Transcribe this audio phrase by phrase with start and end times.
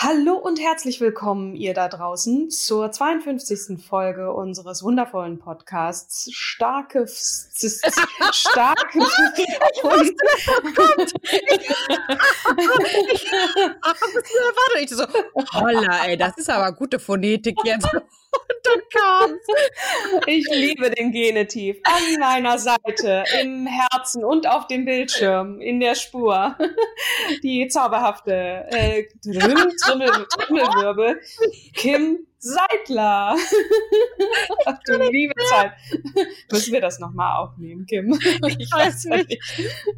[0.00, 3.84] Hallo und herzlich willkommen, ihr da draußen, zur 52.
[3.84, 7.96] Folge unseres wundervollen Podcasts Starke, F- S- S-
[8.30, 9.08] starke und
[14.54, 15.04] Warte, ich so,
[15.52, 17.88] holla, ey, das ist aber gute Phonetik jetzt.
[18.64, 19.46] Dann kam's.
[20.26, 25.94] ich liebe den Genitiv an meiner Seite, im Herzen und auf dem Bildschirm, in der
[25.94, 26.56] Spur.
[27.42, 29.74] Die zauberhafte äh, Trümmel,
[30.36, 31.20] Trümmelwirbel,
[31.74, 33.36] Kim Seidler.
[34.66, 35.72] Ach du liebe Zeit.
[36.52, 38.18] Müssen wir das nochmal aufnehmen, Kim?
[38.58, 39.38] Ich weiß nicht.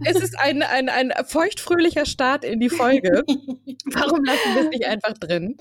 [0.05, 3.25] Es ist ein, ein, ein feuchtfröhlicher Start in die Folge.
[3.87, 5.57] Warum lassen wir es nicht einfach drin?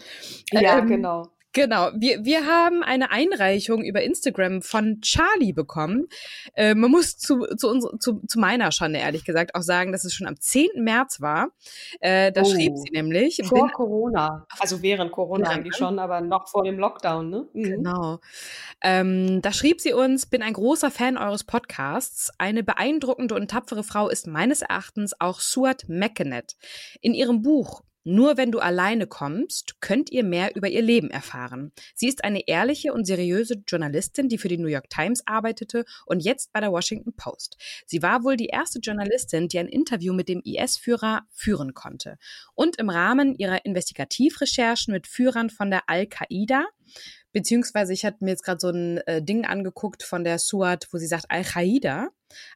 [0.52, 1.27] Ja, Ähm, genau.
[1.53, 6.08] Genau, wir, wir haben eine Einreichung über Instagram von Charlie bekommen.
[6.53, 10.06] Äh, man muss zu, zu, uns, zu, zu meiner Schande ehrlich gesagt auch sagen, dass
[10.06, 10.69] es schon am 10.
[10.83, 11.50] März war.
[12.02, 12.45] Äh, da Oh.
[12.45, 14.45] schrieb sie nämlich, Vor Corona.
[14.59, 17.47] Also während Corona Ja, eigentlich schon, aber noch vor dem Lockdown, ne?
[17.53, 17.63] Mhm.
[17.63, 18.19] Genau.
[18.81, 22.31] Ähm, da schrieb sie uns, bin ein großer Fan eures Podcasts.
[22.38, 26.56] Eine beeindruckende und tapfere Frau ist meines Erachtens auch Suat McKennet.
[27.01, 31.72] In ihrem Buch nur wenn du alleine kommst, könnt ihr mehr über ihr Leben erfahren.
[31.96, 36.22] Sie ist eine ehrliche und seriöse Journalistin, die für die New York Times arbeitete und
[36.22, 37.58] jetzt bei der Washington Post.
[37.86, 42.18] Sie war wohl die erste Journalistin, die ein Interview mit dem IS-Führer führen konnte.
[42.56, 46.66] Und im Rahmen ihrer Investigativrecherchen mit Führern von der Al-Qaida
[47.31, 50.98] Beziehungsweise ich hatte mir jetzt gerade so ein äh, Ding angeguckt von der Suat, wo
[50.98, 52.09] sie sagt Al-Qaida.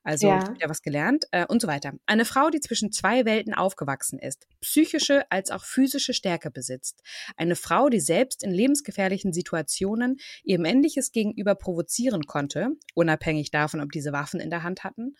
[0.03, 0.37] Also Ja.
[0.37, 1.93] ich habe wieder was gelernt äh, und so weiter.
[2.05, 7.01] Eine Frau, die zwischen zwei Welten aufgewachsen ist, psychische als auch physische Stärke besitzt.
[7.37, 13.91] Eine Frau, die selbst in lebensgefährlichen Situationen ihr männliches Gegenüber provozieren konnte, unabhängig davon, ob
[13.91, 15.15] diese Waffen in der Hand hatten.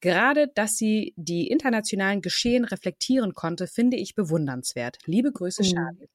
[0.00, 4.98] Gerade, dass sie die internationalen Geschehen reflektieren konnte, finde ich bewundernswert.
[5.06, 5.66] Liebe Grüße, Mhm.
[5.66, 6.08] Charlie.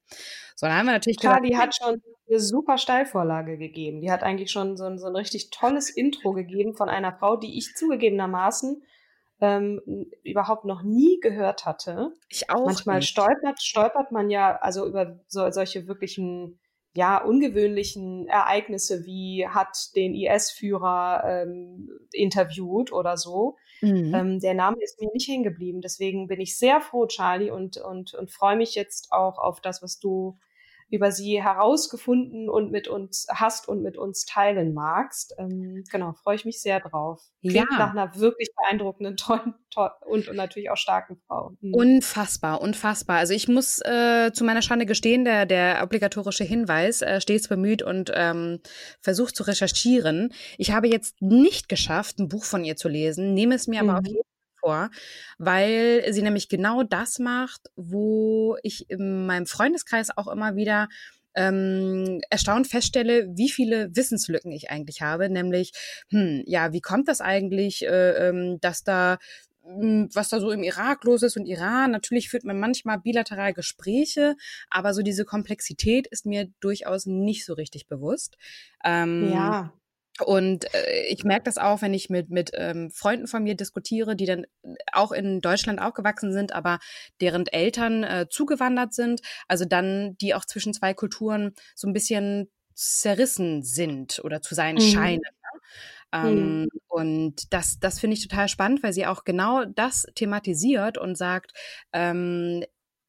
[0.56, 4.02] So, dann haben wir natürlich Charlie gedacht, hat schon eine super Steilvorlage gegeben.
[4.02, 7.36] Die hat eigentlich schon so ein, so ein richtig tolles Intro gegeben von einer Frau,
[7.38, 8.84] die ich zugegebenermaßen
[9.42, 9.82] ähm,
[10.24, 12.14] überhaupt noch nie gehört hatte.
[12.30, 12.66] ich auch.
[12.66, 13.10] Manchmal nicht.
[13.10, 16.60] stolpert, stolpert man ja also über so, solche wirklichen,
[16.96, 23.58] ja, ungewöhnlichen Ereignisse wie hat den IS-Führer ähm, interviewt oder so.
[23.82, 24.14] Mhm.
[24.14, 25.82] Ähm, der Name ist mir nicht hängen geblieben.
[25.82, 29.82] Deswegen bin ich sehr froh, Charlie, und, und, und freue mich jetzt auch auf das,
[29.82, 30.38] was du
[30.94, 35.34] über sie herausgefunden und mit uns hast und mit uns teilen magst.
[35.40, 37.22] Ähm, genau, freue ich mich sehr drauf.
[37.48, 37.78] Klingt Ja.
[37.78, 41.54] nach einer wirklich beeindruckenden, tollen, toll und, und natürlich auch starken Frau.
[41.62, 41.74] Mhm.
[41.74, 43.18] Unfassbar, unfassbar.
[43.18, 47.82] Also ich muss äh, zu meiner Schande gestehen, der, der obligatorische Hinweis, äh, stets bemüht
[47.82, 48.60] und ähm,
[49.02, 50.32] versucht zu recherchieren.
[50.60, 53.94] Ich habe jetzt nicht geschafft, ein Buch von ihr zu lesen, nehme es mir aber
[53.94, 53.98] Mhm.
[53.98, 54.33] auf jeden Fall
[54.64, 54.90] vor,
[55.38, 60.88] weil sie nämlich genau das macht, wo ich in meinem Freundeskreis auch immer wieder
[61.36, 65.72] ähm, erstaunt feststelle, wie viele Wissenslücken ich eigentlich habe, nämlich,
[66.10, 69.18] hm, ja, wie kommt das eigentlich, äh, ähm, dass da
[69.66, 71.92] m, was da so im Irak los ist und Iran.
[71.92, 74.36] Natürlich führt man manchmal bilateral Gespräche,
[74.70, 78.38] aber so diese Komplexität ist mir durchaus nicht so richtig bewusst.
[78.84, 79.74] Ähm, ja,
[80.26, 84.16] und äh, ich merke das auch, wenn ich mit, mit ähm, Freunden von mir diskutiere,
[84.16, 84.46] die dann
[84.92, 86.80] auch in Deutschland aufgewachsen sind, aber
[87.22, 92.50] deren Eltern äh, zugewandert sind, also dann die auch zwischen zwei Kulturen so ein bisschen
[92.76, 94.80] zerrissen sind oder zu sein Mhm.
[94.80, 95.22] scheinen.
[95.22, 95.60] Ne?
[96.14, 96.70] Ähm, Mhm.
[96.88, 101.54] Und das, das finde ich total spannend, weil sie auch genau das thematisiert und sagt,
[101.92, 102.64] ähm,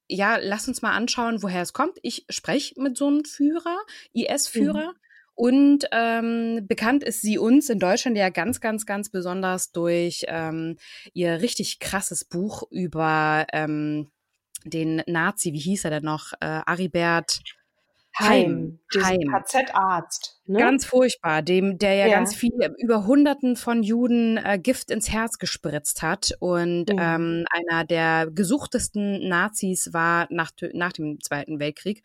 [0.08, 1.98] ja, lass uns mal anschauen, woher es kommt.
[2.02, 3.78] Ich spreche mit so einem Führer,
[4.12, 4.94] IS-Führer,
[5.34, 10.76] Und ähm, bekannt ist sie uns in Deutschland ja ganz, ganz, ganz besonders durch ähm,
[11.12, 14.12] ihr richtig krasses Buch über ähm,
[14.64, 16.32] den Nazi, wie hieß er denn noch?
[16.40, 17.40] Äh, Aribert
[18.18, 19.20] Heim, Heim.
[19.28, 20.40] KZ-Arzt.
[20.46, 20.58] Ne?
[20.58, 25.10] Ganz furchtbar, dem, der ja, ja, ganz viel, über Hunderten von Juden äh, Gift ins
[25.10, 26.98] Herz gespritzt hat und mhm.
[26.98, 32.02] ähm, einer der gesuchtesten Nazis war nach, nach dem Zweiten Weltkrieg.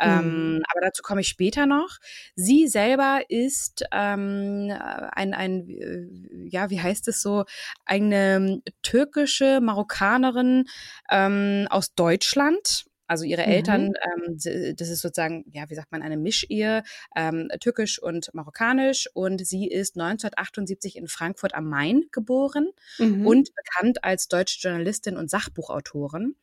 [0.00, 0.62] Ähm, mhm.
[0.70, 1.96] Aber dazu komme ich später noch.
[2.36, 4.70] Sie selber ist ähm,
[5.12, 7.46] ein, ein, äh, ja, wie heißt es so,
[7.86, 10.66] eine türkische Marokkanerin
[11.10, 13.52] ähm, aus Deutschland also ihre mhm.
[13.52, 14.38] Eltern, ähm,
[14.76, 16.82] das ist sozusagen, ja, wie sagt man, eine Mischehe,
[17.16, 19.08] ähm, türkisch und marokkanisch.
[19.14, 23.26] Und sie ist 1978 in Frankfurt am Main geboren mhm.
[23.26, 26.36] und bekannt als deutsche Journalistin und Sachbuchautorin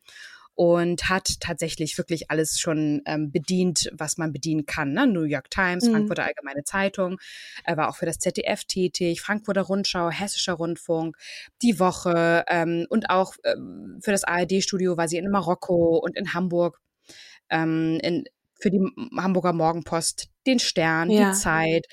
[0.56, 4.92] und hat tatsächlich wirklich alles schon ähm, bedient, was man bedienen kann.
[4.92, 5.06] Ne?
[5.06, 5.92] New York Times, mhm.
[5.92, 7.18] Frankfurter Allgemeine Zeitung,
[7.64, 11.16] er war auch für das ZDF tätig, Frankfurter Rundschau, Hessischer Rundfunk,
[11.62, 16.32] Die Woche ähm, und auch ähm, für das ARD-Studio war sie in Marokko und in
[16.32, 16.80] Hamburg.
[17.50, 18.24] Ähm, in,
[18.58, 18.80] für die
[19.14, 21.30] Hamburger Morgenpost, den Stern, ja.
[21.30, 21.86] die Zeit.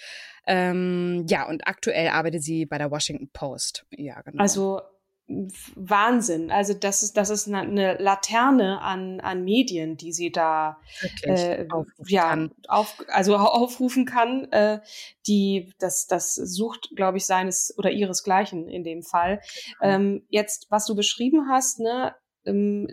[0.48, 3.86] Ähm, ja, und aktuell arbeitet sie bei der Washington Post.
[3.92, 4.42] Ja, genau.
[4.42, 4.81] Also
[5.27, 6.51] Wahnsinn.
[6.51, 10.77] Also das ist, das ist eine Laterne an, an Medien, die sie da
[11.21, 11.65] äh,
[12.05, 14.79] ja, auf, also aufrufen kann, äh,
[15.25, 19.41] die das, das sucht, glaube ich, seines oder ihresgleichen in dem Fall.
[19.81, 22.15] Ähm, jetzt, was du beschrieben hast, ne,
[22.45, 22.87] ähm,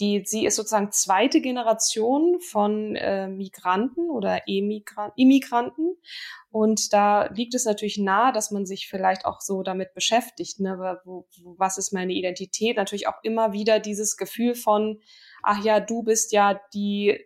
[0.00, 5.96] die, sie ist sozusagen zweite Generation von äh, Migranten oder Emigran Immigranten.
[6.50, 10.60] Und da liegt es natürlich nahe, dass man sich vielleicht auch so damit beschäftigt.
[10.60, 11.00] Ne?
[11.56, 12.76] Was ist meine Identität?
[12.76, 15.00] Natürlich auch immer wieder dieses Gefühl von,
[15.42, 17.24] ach ja, du bist ja die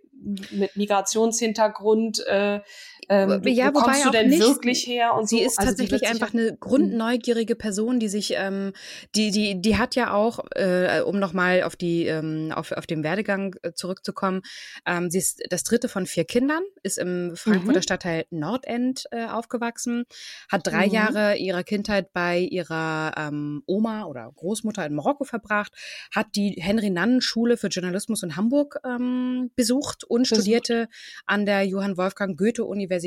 [0.50, 2.60] mit Migrationshintergrund, äh,
[3.08, 4.40] ähm, ja, wo kommst du denn nicht.
[4.42, 5.44] wirklich her und sie so.
[5.46, 8.72] ist also tatsächlich einfach eine grundneugierige Person, die sich, ähm,
[9.14, 13.02] die, die, die hat ja auch, äh, um nochmal auf die, ähm, auf, auf den
[13.02, 14.42] Werdegang äh, zurückzukommen,
[14.86, 17.82] ähm, sie ist das dritte von vier Kindern, ist im Frankfurter mhm.
[17.82, 20.04] Stadtteil Nordend äh, aufgewachsen,
[20.50, 20.92] hat drei mhm.
[20.92, 25.72] Jahre ihrer Kindheit bei ihrer ähm, Oma oder Großmutter in Marokko verbracht,
[26.14, 30.88] hat die Henry-Nannen-Schule für Journalismus in Hamburg ähm, besucht und studierte
[31.24, 32.97] an der Johann Wolfgang Goethe-Universität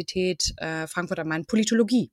[0.57, 2.11] äh, Frankfurt am Main Politologie.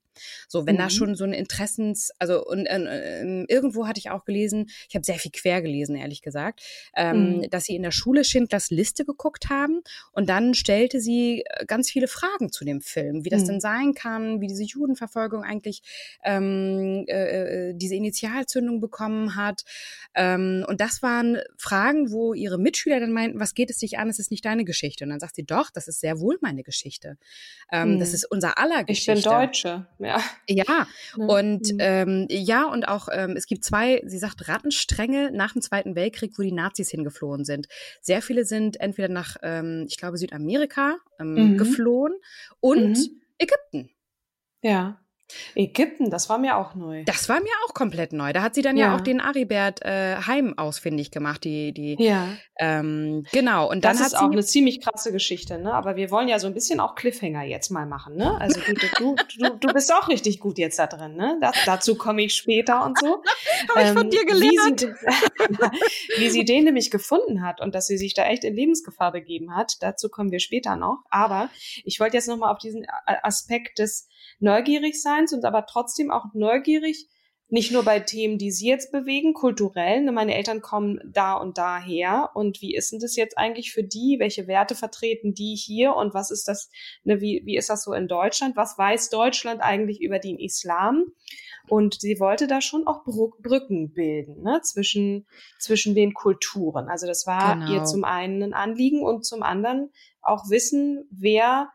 [0.49, 0.81] So, wenn mhm.
[0.81, 5.05] da schon so ein Interessens, also und äh, irgendwo hatte ich auch gelesen, ich habe
[5.05, 6.63] sehr viel quer gelesen, ehrlich gesagt,
[6.97, 7.51] ähm, mhm.
[7.51, 9.83] dass sie in der Schule Schindlers Liste geguckt haben
[10.13, 13.47] und dann stellte sie äh, ganz viele Fragen zu dem Film, wie das mhm.
[13.47, 15.83] denn sein kann, wie diese Judenverfolgung eigentlich
[16.25, 19.63] ähm, äh, äh, diese Initialzündung bekommen hat.
[20.15, 24.09] Ähm, und das waren Fragen, wo ihre Mitschüler dann meinten, was geht es dich an,
[24.09, 25.05] es ist nicht deine Geschichte.
[25.05, 27.17] Und dann sagt sie, doch, das ist sehr wohl meine Geschichte.
[27.71, 28.15] Ähm, das mhm.
[28.15, 29.13] ist unser aller Geschichte.
[29.13, 29.87] Ich bin Deutsche.
[29.99, 30.08] Ja.
[30.49, 31.79] Ja, und mhm.
[31.81, 36.39] ähm, ja, und auch ähm, es gibt zwei, sie sagt, Rattenstränge nach dem Zweiten Weltkrieg,
[36.39, 37.69] wo die Nazis hingeflohen sind.
[38.01, 41.59] Sehr viele sind entweder nach, ähm, ich glaube, Südamerika ähm, mhm.
[41.59, 42.15] geflohen
[42.61, 43.21] und mhm.
[43.39, 43.91] Ägypten.
[44.63, 45.01] Ja.
[45.55, 47.05] Ägypten, das war mir auch neu.
[47.05, 48.33] Das war mir auch komplett neu.
[48.33, 51.97] Da hat sie dann ja, ja auch den Aribert äh, Heim ausfindig gemacht, die, die.
[51.99, 52.29] Ja.
[52.59, 53.69] Ähm, genau.
[53.69, 55.73] Und dann das hat ist auch eine ziemlich krasse Geschichte, ne?
[55.73, 58.41] Aber wir wollen ja so ein bisschen auch Cliffhanger jetzt mal machen, ne?
[58.41, 61.37] Also du, du, du, du bist auch richtig gut jetzt da drin, ne?
[61.41, 63.23] Das, dazu komme ich später und so.
[63.75, 64.83] Habe ich von dir ähm, gelernt.
[64.83, 68.55] Wie sie, wie sie den nämlich gefunden hat und dass sie sich da echt in
[68.55, 71.05] Lebensgefahr begeben hat, dazu kommen wir später noch.
[71.11, 71.51] Aber
[71.85, 74.09] ich wollte jetzt nochmal auf diesen Aspekt des
[74.41, 77.09] neugierig sein, sind aber trotzdem auch neugierig,
[77.51, 80.03] nicht nur bei Themen, die sie jetzt bewegen, kulturell.
[80.03, 82.31] Ne, meine Eltern kommen da und da her.
[82.35, 84.17] Und wie ist denn das jetzt eigentlich für die?
[84.19, 85.95] Welche Werte vertreten die hier?
[85.95, 86.71] Und was ist das,
[87.05, 88.57] ne, wie, wie ist das so in Deutschland?
[88.57, 91.05] Was weiß Deutschland eigentlich über den Islam?
[91.69, 95.27] Und sie wollte da schon auch Brücken bilden, ne, zwischen,
[95.59, 96.89] zwischen den Kulturen.
[96.89, 97.73] Also das war genau.
[97.73, 101.71] ihr zum einen ein Anliegen und zum anderen auch wissen, wer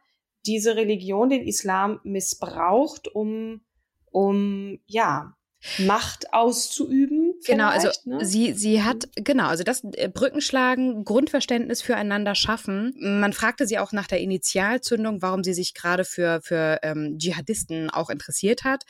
[0.46, 3.62] diese Religion, den Islam, missbraucht, um,
[4.12, 5.36] um, ja,
[5.80, 7.36] Macht auszuüben.
[7.46, 8.26] Genau, also ne?
[8.26, 12.94] sie, sie hat, genau, also das äh, Brückenschlagen, Grundverständnis füreinander schaffen.
[12.98, 17.90] Man fragte sie auch nach der Initialzündung, warum sie sich gerade für, für ähm, Dschihadisten
[17.90, 18.84] auch interessiert hat.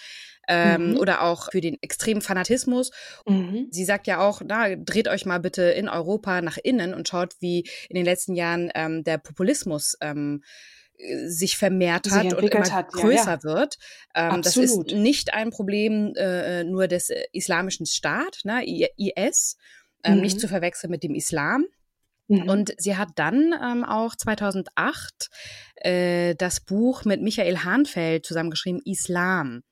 [0.45, 0.97] Ähm, mhm.
[0.97, 2.91] oder auch für den extremen Fanatismus.
[3.25, 3.67] Mhm.
[3.71, 7.35] Sie sagt ja auch, na, dreht euch mal bitte in Europa nach innen und schaut,
[7.39, 10.43] wie in den letzten Jahren ähm, der Populismus ähm,
[11.25, 13.43] sich vermehrt hat sich und immer hat, größer ja, ja.
[13.43, 13.77] wird.
[14.15, 19.57] Ähm, das ist nicht ein Problem äh, nur des äh, islamischen Staat, ne, IS,
[20.03, 20.21] ähm, mhm.
[20.21, 21.65] nicht zu verwechseln mit dem Islam.
[22.27, 22.49] Mhm.
[22.49, 25.29] Und sie hat dann ähm, auch 2008
[25.75, 29.63] äh, das Buch mit Michael Hahnfeld zusammengeschrieben, Islam.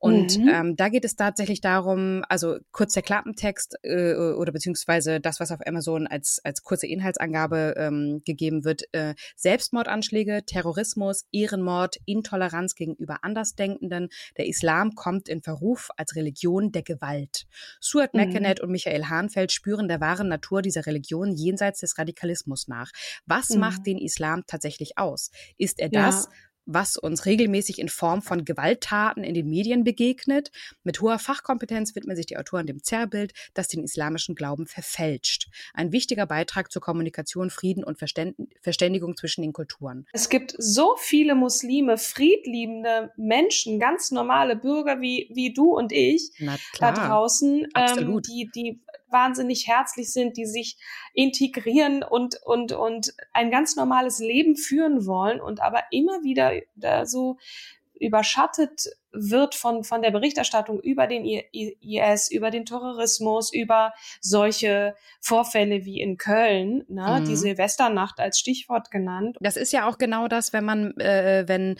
[0.00, 0.48] Und mhm.
[0.48, 5.52] ähm, da geht es tatsächlich darum, also kurz der Klappentext äh, oder beziehungsweise das, was
[5.52, 13.18] auf Amazon als, als kurze Inhaltsangabe ähm, gegeben wird, äh, Selbstmordanschläge, Terrorismus, Ehrenmord, Intoleranz gegenüber
[13.24, 14.08] Andersdenkenden.
[14.38, 17.46] Der Islam kommt in Verruf als Religion der Gewalt.
[17.78, 18.30] Stuart mhm.
[18.62, 22.90] Und Michael Hahnfeld spüren der wahren Natur dieser Religion jenseits des Radikalismus nach.
[23.26, 23.60] Was mhm.
[23.60, 25.30] macht den Islam tatsächlich aus?
[25.58, 26.30] Ist er das, ja
[26.72, 30.50] was uns regelmäßig in Form von Gewalttaten in den Medien begegnet.
[30.84, 35.48] Mit hoher Fachkompetenz widmen sich die Autoren dem Zerrbild, das den islamischen Glauben verfälscht.
[35.74, 40.06] Ein wichtiger Beitrag zur Kommunikation, Frieden und Verständigung zwischen den Kulturen.
[40.12, 46.30] Es gibt so viele Muslime, friedliebende Menschen, ganz normale Bürger wie, wie du und ich
[46.78, 48.80] da draußen, ähm, die, die
[49.10, 50.76] wahnsinnig herzlich sind, die sich
[51.14, 57.06] integrieren und, und, und ein ganz normales Leben führen wollen und aber immer wieder da
[57.06, 57.38] so
[58.00, 65.84] überschattet wird von, von der Berichterstattung über den IS, über den Terrorismus, über solche Vorfälle
[65.84, 67.24] wie in Köln, ne, mhm.
[67.26, 69.36] die Silvesternacht als Stichwort genannt.
[69.40, 71.76] Das ist ja auch genau das, wenn man, äh, wenn,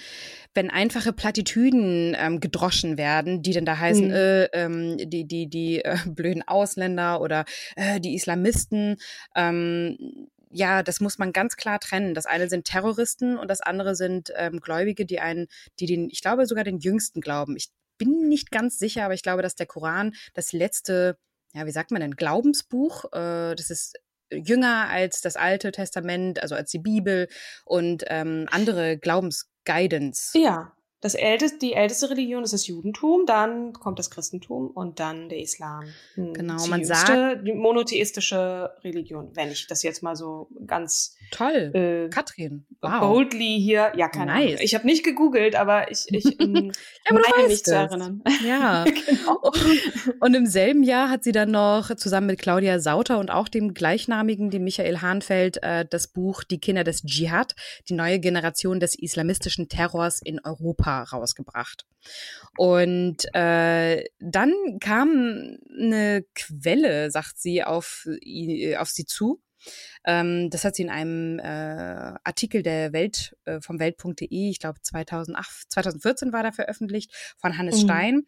[0.54, 4.12] wenn einfache Plattitüden ähm, gedroschen werden, die dann da heißen, mhm.
[4.12, 7.44] äh, ähm, die, die, die äh, blöden Ausländer oder
[7.76, 8.96] äh, die Islamisten,
[9.36, 12.14] ähm, ja, das muss man ganz klar trennen.
[12.14, 15.46] Das eine sind Terroristen und das andere sind ähm, Gläubige, die einen,
[15.78, 17.56] die den, ich glaube sogar den jüngsten glauben.
[17.56, 21.16] Ich bin nicht ganz sicher, aber ich glaube, dass der Koran das letzte,
[21.54, 23.98] ja, wie sagt man denn, Glaubensbuch, äh, das ist
[24.32, 27.28] jünger als das Alte Testament, also als die Bibel
[27.64, 30.38] und ähm, andere Glaubensguidance.
[30.38, 35.30] Ja, das älteste, die älteste Religion ist das Judentum, dann kommt das Christentum und dann
[35.30, 35.84] der Islam.
[36.14, 41.70] Hm, genau, man sagt die monotheistische Religion, wenn ich das jetzt mal so ganz toll.
[41.74, 43.00] Äh, Katrin, wow.
[43.00, 44.46] boldly hier, ja keine nice.
[44.46, 44.58] Ahnung.
[44.60, 46.72] Ich habe nicht gegoogelt, aber ich, ich ähm,
[47.08, 48.22] ja, meine mich zu erinnern.
[48.46, 48.84] Ja.
[49.06, 49.52] genau.
[50.20, 53.72] Und im selben Jahr hat sie dann noch zusammen mit Claudia Sauter und auch dem
[53.72, 57.54] gleichnamigen, dem Michael Hahnfeld, äh, das Buch Die Kinder des Dschihad,
[57.88, 61.86] die neue Generation des islamistischen Terrors in Europa Europa rausgebracht.
[62.56, 68.06] Und äh, dann kam eine Quelle, sagt sie, auf,
[68.78, 69.40] auf sie zu.
[70.04, 71.42] Ähm, das hat sie in einem äh,
[72.24, 77.82] Artikel der Welt äh, vom Welt.de, ich glaube 2008, 2014 war da veröffentlicht, von Hannes
[77.82, 77.84] mhm.
[77.84, 78.22] Stein.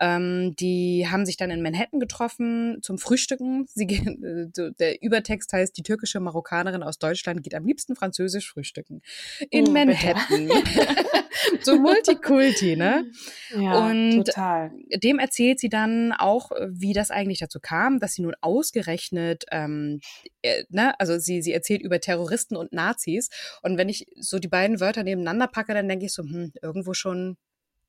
[0.00, 3.66] Ähm, die haben sich dann in Manhattan getroffen zum Frühstücken.
[3.68, 8.50] Sie gehen, äh, der Übertext heißt, die türkische Marokkanerin aus Deutschland geht am liebsten französisch
[8.50, 9.02] frühstücken.
[9.50, 10.50] In oh, Manhattan.
[11.62, 13.10] so Multikulti, ne?
[13.56, 14.72] Ja, und total.
[15.02, 20.00] dem erzählt sie dann auch, wie das eigentlich dazu kam, dass sie nun ausgerechnet, ähm,
[20.42, 23.30] äh, ne, also sie, sie erzählt über Terroristen und Nazis.
[23.62, 26.92] Und wenn ich so die beiden Wörter nebeneinander packe, dann denke ich so, hm, irgendwo
[26.92, 27.36] schon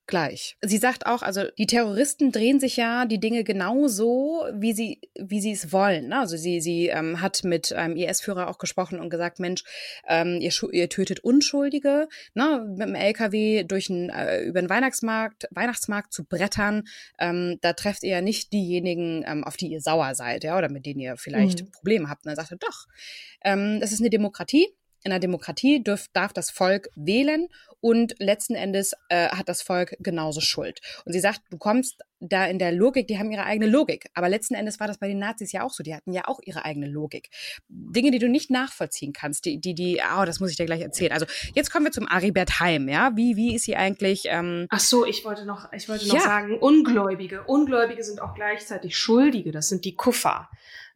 [0.10, 0.58] gleich.
[0.62, 5.00] Sie sagt auch, also die Terroristen drehen sich ja die Dinge genau so, wie sie,
[5.18, 6.10] wie sie es wollen.
[6.10, 6.20] Ne?
[6.20, 9.63] Also sie, sie ähm, hat mit einem IS-Führer auch gesprochen und gesagt, Mensch,
[10.08, 12.66] ähm, ihr, ihr tötet Unschuldige, ne?
[12.68, 16.84] mit dem LKW durch ein, äh, über den Weihnachtsmarkt, Weihnachtsmarkt zu brettern,
[17.20, 20.70] ähm, da trefft ihr ja nicht diejenigen, ähm, auf die ihr sauer seid, ja, oder
[20.70, 21.72] mit denen ihr vielleicht mhm.
[21.72, 22.25] Probleme habt.
[22.25, 22.86] Und dann sagt er, doch,
[23.44, 24.68] ähm, das ist eine Demokratie
[25.04, 27.48] in einer Demokratie dürf, darf das Volk wählen
[27.81, 30.81] und letzten Endes äh, hat das Volk genauso Schuld.
[31.05, 34.09] Und sie sagt, du kommst da in der Logik, die haben ihre eigene Logik.
[34.13, 35.83] Aber letzten Endes war das bei den Nazis ja auch so.
[35.83, 37.29] Die hatten ja auch ihre eigene Logik.
[37.69, 40.81] Dinge, die du nicht nachvollziehen kannst, die, die, die, oh, das muss ich dir gleich
[40.81, 41.13] erzählen.
[41.13, 43.15] Also jetzt kommen wir zum Aribert Heim, ja.
[43.15, 44.24] Wie, wie ist sie eigentlich?
[44.25, 46.21] Ähm Ach so, ich wollte noch, ich wollte noch ja.
[46.21, 47.43] sagen, Ungläubige.
[47.43, 49.51] Ungläubige sind auch gleichzeitig Schuldige.
[49.51, 50.50] Das sind die Kuffer.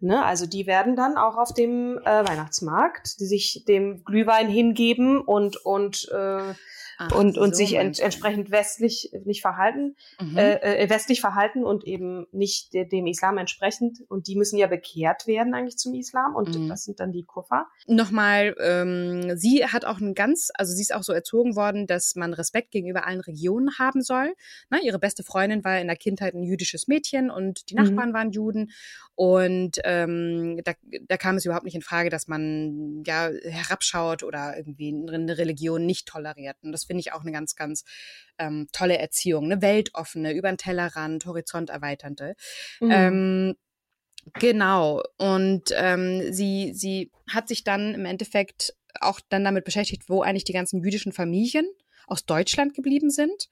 [0.03, 0.23] Ne?
[0.25, 5.55] Also die werden dann auch auf dem äh, Weihnachtsmarkt, die sich dem Glühwein hingeben und
[5.65, 6.53] und äh,
[6.97, 10.37] Ach, und, und so sich ent, entsprechend westlich nicht verhalten, mhm.
[10.37, 13.99] äh, äh, westlich verhalten und eben nicht de, dem Islam entsprechend.
[14.07, 16.69] Und die müssen ja bekehrt werden eigentlich zum Islam und mhm.
[16.69, 17.67] das sind dann die Kuffer.
[17.87, 22.15] Nochmal, ähm, sie hat auch ein ganz, also sie ist auch so erzogen worden, dass
[22.15, 24.33] man Respekt gegenüber allen Regionen haben soll.
[24.69, 28.13] Na, ihre beste Freundin war in der Kindheit ein jüdisches Mädchen und die Nachbarn mhm.
[28.13, 28.71] waren Juden.
[29.15, 30.73] Und ähm, da,
[31.07, 35.85] da kam es überhaupt nicht in Frage, dass man ja herabschaut oder irgendwie eine Religion
[35.85, 36.57] nicht toleriert.
[36.63, 37.83] Und das finde ich auch eine ganz, ganz
[38.37, 42.35] ähm, tolle Erziehung, eine weltoffene, über den Tellerrand, Horizont erweiternde.
[42.79, 42.91] Mhm.
[42.91, 43.55] Ähm,
[44.33, 45.01] genau.
[45.17, 50.43] Und ähm, sie, sie hat sich dann im Endeffekt auch dann damit beschäftigt, wo eigentlich
[50.43, 51.65] die ganzen jüdischen Familien
[52.05, 53.49] aus Deutschland geblieben sind.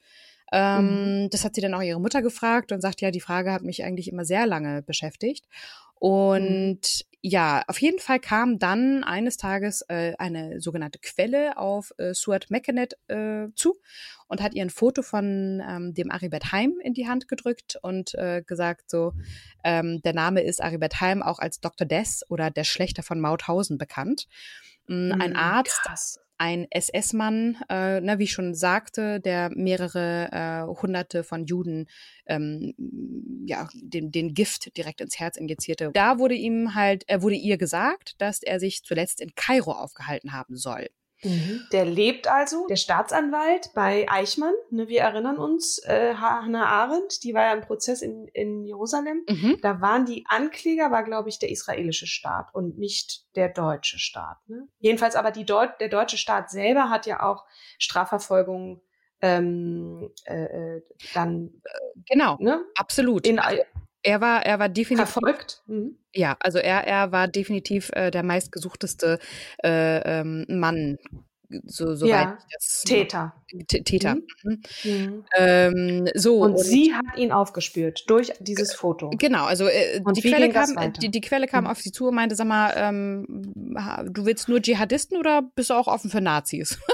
[0.52, 1.30] Ähm, mhm.
[1.32, 3.84] Das hat sie dann auch ihre Mutter gefragt und sagt, ja, die Frage hat mich
[3.84, 5.48] eigentlich immer sehr lange beschäftigt.
[5.96, 7.11] Und mhm.
[7.24, 12.50] Ja, auf jeden Fall kam dann eines Tages äh, eine sogenannte Quelle auf äh, Stuart
[12.50, 13.78] McKennet äh, zu
[14.28, 18.16] und hat ihr ein Foto von ähm, dem Aribert Heim in die Hand gedrückt und
[18.16, 19.14] äh, gesagt so,
[19.64, 21.86] ähm, der Name ist Aribert Heim auch als Dr.
[21.86, 24.28] Dess oder der Schlechter von Mauthausen bekannt.
[24.88, 26.20] Mm, ein Mhm, Arzt, krass.
[26.42, 31.86] Ein SS-Mann, äh, ne, wie ich schon sagte, der mehrere äh, Hunderte von Juden
[32.26, 32.74] ähm,
[33.46, 35.92] ja, den, den Gift direkt ins Herz injizierte.
[35.94, 40.34] Da wurde ihm halt, äh, wurde ihr gesagt, dass er sich zuletzt in Kairo aufgehalten
[40.34, 40.88] haben soll.
[41.72, 44.54] Der lebt also, der Staatsanwalt bei Eichmann.
[44.72, 49.24] Ne, wir erinnern uns, äh, Hannah Arendt, die war ja im Prozess in, in Jerusalem.
[49.28, 49.58] Mhm.
[49.62, 54.38] Da waren die Ankläger, war glaube ich der israelische Staat und nicht der deutsche Staat.
[54.48, 54.68] Ne?
[54.80, 57.46] Jedenfalls aber die Deut der deutsche Staat selber hat ja auch
[57.78, 58.82] Strafverfolgung
[59.22, 60.82] ähm, äh, äh,
[61.14, 61.62] dann
[62.10, 63.28] Genau, ne, absolut.
[63.28, 63.40] in,
[64.04, 65.64] er war, er war definitiv verfolgt.
[65.68, 65.98] Mhm.
[66.14, 69.20] Ja, also er, er war definitiv äh, der meistgesuchteste
[69.64, 70.98] äh, ähm, Mann,
[71.66, 73.34] so soweit Ja, ich das Täter.
[73.68, 74.16] T Täter.
[74.16, 74.24] Mhm.
[74.44, 74.62] Mhm.
[74.84, 75.26] Mhm.
[75.36, 79.10] Ähm, so Und sie hat ihn aufgespürt durch dieses Foto.
[79.18, 81.70] Genau, also äh, Und die, Quelle kam, die, die Quelle kam Mhm.
[81.70, 83.26] auf sie zu und meinte, sag mal, ähm,
[84.08, 86.78] du willst nur Dschihadisten oder bist du auch offen für Nazis?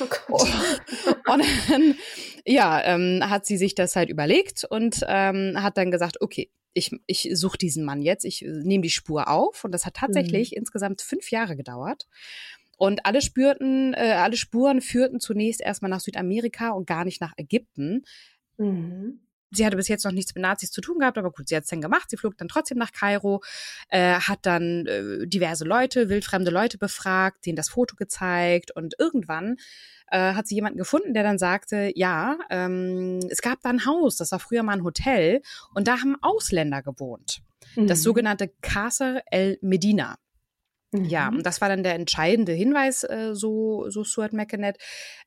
[0.00, 0.48] Oh Gott.
[1.28, 1.94] und dann,
[2.46, 6.90] ja, ähm, hat sie sich das halt überlegt und ähm, hat dann gesagt, okay, ich,
[7.06, 11.02] ich suche diesen Mann jetzt, ich nehme die Spur auf und das hat tatsächlich insgesamt
[11.02, 12.06] fünf Jahre gedauert.
[12.78, 17.34] Und alle spürten, äh, alle Spuren führten zunächst erstmal nach Südamerika und gar nicht nach
[17.36, 18.04] Ägypten.
[18.56, 19.20] Mhm.
[19.52, 21.64] Sie hatte bis jetzt noch nichts mit Nazis zu tun gehabt, aber gut, sie hat
[21.64, 22.08] es dann gemacht.
[22.10, 23.42] Sie flog dann trotzdem nach Kairo,
[23.90, 29.56] äh, hat dann äh, diverse Leute, wildfremde Leute befragt, denen das Foto gezeigt und irgendwann
[30.10, 34.16] äh, hat sie jemanden gefunden, der dann sagte, ja, ähm, es gab da ein Haus,
[34.16, 35.40] das war früher mal ein Hotel
[35.74, 37.40] und da haben Ausländer gewohnt.
[37.76, 38.02] Das Mhm.
[38.02, 40.16] sogenannte Casa El Medina.
[40.94, 41.38] Ja, Mhm.
[41.38, 44.76] und das war dann der entscheidende Hinweis, äh, so, so Stuart McKennet.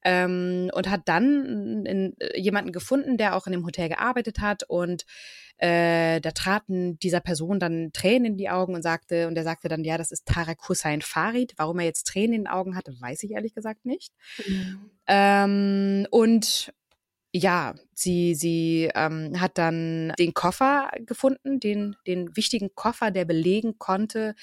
[0.03, 4.63] Ähm, und hat dann in, äh, jemanden gefunden, der auch in dem Hotel gearbeitet hat.
[4.67, 5.05] Und
[5.57, 9.67] äh, da traten dieser Person dann Tränen in die Augen und sagte, und er sagte
[9.67, 11.53] dann, ja, das ist Tarek Hussein Farid.
[11.57, 14.13] Warum er jetzt Tränen in den Augen hatte, weiß ich ehrlich gesagt nicht.
[14.45, 14.91] Mhm.
[15.07, 16.73] Ähm, und
[17.37, 23.77] ja, sie, sie ähm, hat dann den Koffer gefunden, den, den wichtigen Koffer, der belegen
[23.77, 24.35] konnte,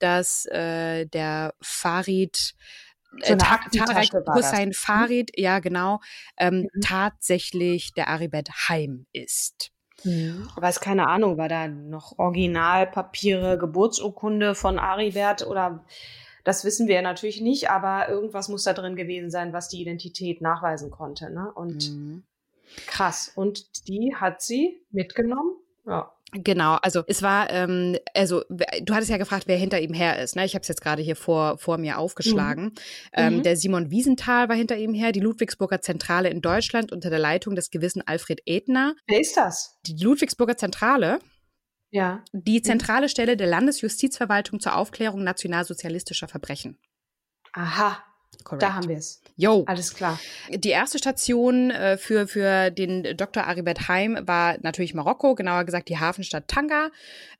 [0.00, 2.54] dass äh, der Farid
[3.22, 4.34] So äh, Aktentasche Tarek.
[4.34, 6.00] Hussein Farid, ja genau,
[6.38, 6.80] ähm, Mhm.
[6.80, 9.70] tatsächlich der Aribet Heim ist.
[10.56, 15.84] Aber ist keine Ahnung, war da noch Originalpapiere, Geburtsurkunde von Aribert oder
[16.42, 19.80] das wissen wir ja natürlich nicht, aber irgendwas muss da drin gewesen sein, was die
[19.80, 21.30] Identität nachweisen konnte.
[21.30, 21.52] Ne?
[21.52, 22.22] Und Mhm.
[22.86, 23.32] Krass.
[23.34, 25.56] Und die hat sie mitgenommen.
[25.86, 26.12] Ja.
[26.32, 30.36] Genau, also es war, ähm, also du hattest ja gefragt, wer hinter ihm her ist.
[30.36, 30.44] Ne?
[30.44, 32.72] Ich habe es jetzt gerade hier vor, vor mir aufgeschlagen.
[33.12, 33.42] Ähm, Mhm.
[33.42, 37.56] Der Simon Wiesenthal war hinter ihm her, die Ludwigsburger Zentrale in Deutschland unter der Leitung
[37.56, 38.94] des gewissen Alfred Edner.
[39.08, 39.80] Wer ist das?
[39.86, 41.18] Die Ludwigsburger Zentrale,
[41.90, 42.22] Ja.
[42.32, 46.78] die zentrale Stelle der Landesjustizverwaltung zur Aufklärung nationalsozialistischer Verbrechen.
[47.54, 48.04] Aha,
[48.44, 48.62] Correct.
[48.62, 49.20] da haben wir es.
[49.36, 49.64] Yo.
[49.66, 50.18] Alles klar.
[50.48, 53.44] Die erste Station äh, für, für den Dr.
[53.46, 56.90] Aribert Heim war natürlich Marokko, genauer gesagt die Hafenstadt Tanga.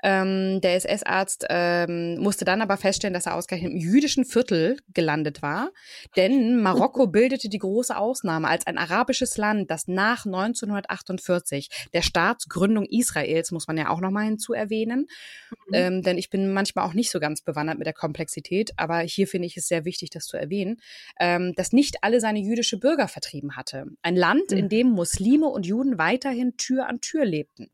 [0.02, 5.42] Ähm, der SS-Arzt ähm, musste dann aber feststellen, dass er ausgerechnet im jüdischen Viertel gelandet
[5.42, 5.70] war.
[6.16, 12.86] Denn Marokko bildete die große Ausnahme als ein arabisches Land, das nach 1948 der Staatsgründung
[12.86, 15.06] Israels, muss man ja auch nochmal hinzu erwähnen,
[15.70, 15.74] Mhm.
[15.74, 19.26] ähm, denn ich bin manchmal auch nicht so ganz bewandert mit der Komplexität, aber hier
[19.26, 20.80] finde ich es sehr wichtig, das zu erwähnen,
[21.18, 23.86] ähm, das nicht alle seine jüdische Bürger vertrieben hatte.
[24.02, 24.68] Ein Land, in Mhm.
[24.68, 27.70] dem Muslime und Juden weiterhin Tür an Tür lebten.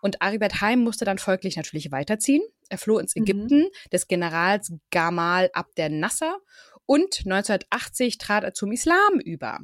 [0.00, 2.42] Und Aribert Heim musste dann folglich natürlich weiterziehen.
[2.68, 3.22] Er floh ins Mhm.
[3.22, 6.38] Ägypten des Generals Gamal Abdel Nasser
[6.86, 9.58] und 1980 trat er zum Islam über.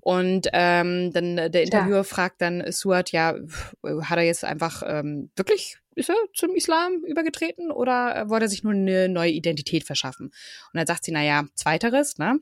[0.00, 3.34] Und ähm, dann äh, der Interviewer fragt dann Suat, ja,
[3.84, 8.48] hat er jetzt einfach ähm, wirklich, ist er zum Islam übergetreten oder äh, wollte er
[8.48, 10.26] sich nur eine neue Identität verschaffen?
[10.26, 12.38] Und dann sagt sie, na ja, zweiteres, ne?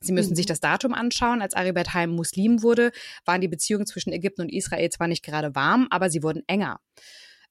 [0.00, 0.36] Sie müssen Mhm.
[0.36, 1.42] sich das Datum anschauen.
[1.42, 2.92] Als Aribert Heim Muslim wurde,
[3.24, 6.78] waren die Beziehungen zwischen Ägypten und Israel zwar nicht gerade warm, aber sie wurden enger.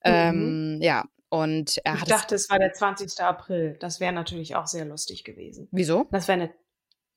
[0.04, 1.96] Ähm, ja, und er Mhm.
[1.96, 2.16] Ich hat es.
[2.16, 3.20] dachte, es war der 20.
[3.22, 3.76] April.
[3.80, 5.68] Das wäre natürlich auch sehr lustig gewesen.
[5.72, 6.06] Wieso?
[6.10, 6.54] Das wäre eine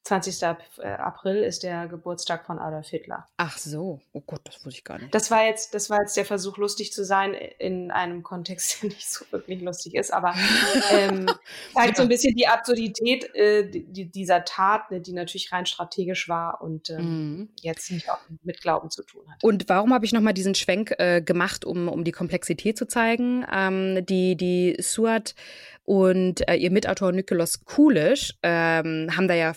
[0.03, 0.41] 20.
[0.41, 3.27] Äh, April ist der Geburtstag von Adolf Hitler.
[3.37, 5.13] Ach so, oh Gott, das wusste ich gar nicht.
[5.13, 8.89] Das war jetzt, das war jetzt der Versuch, lustig zu sein in einem Kontext, der
[8.89, 10.33] nicht so wirklich lustig ist, aber
[10.91, 11.29] ähm,
[11.73, 16.27] zeigt so ein bisschen die Absurdität äh, die, dieser Tat, ne, die natürlich rein strategisch
[16.27, 17.49] war und ähm, mhm.
[17.61, 19.43] jetzt nicht auch mit Glauben zu tun hat.
[19.43, 23.45] Und warum habe ich nochmal diesen Schwenk äh, gemacht, um, um die Komplexität zu zeigen?
[23.53, 25.35] Ähm, die, die Suat
[25.83, 29.53] und äh, ihr Mitautor Nikolaus Kulisch ähm, haben da ja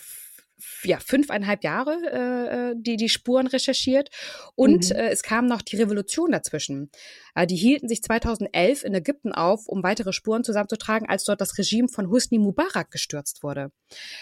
[0.82, 4.10] ja, fünfeinhalb Jahre äh, äh, die, die Spuren recherchiert.
[4.54, 4.96] Und mhm.
[4.96, 6.90] äh, es kam noch die Revolution dazwischen.
[7.34, 11.58] Äh, die hielten sich 2011 in Ägypten auf, um weitere Spuren zusammenzutragen, als dort das
[11.58, 13.70] Regime von Husni Mubarak gestürzt wurde.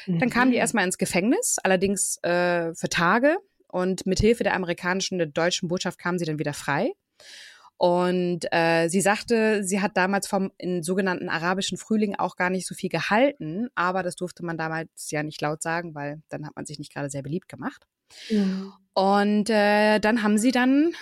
[0.07, 0.18] Mhm.
[0.18, 0.62] Dann kamen die mhm.
[0.62, 3.37] erstmal ins Gefängnis, allerdings äh, für Tage.
[3.68, 6.92] Und mit Hilfe der amerikanischen und der deutschen Botschaft kamen sie dann wieder frei.
[7.83, 12.64] Und äh, sie sagte, sie hat damals vom in sogenannten arabischen Frühling auch gar nicht
[12.64, 16.55] so viel gehalten, aber das durfte man damals ja nicht laut sagen, weil dann hat
[16.55, 17.88] man sich nicht gerade sehr beliebt gemacht.
[18.31, 18.73] Mhm.
[18.95, 20.95] Und äh, dann haben sie dann,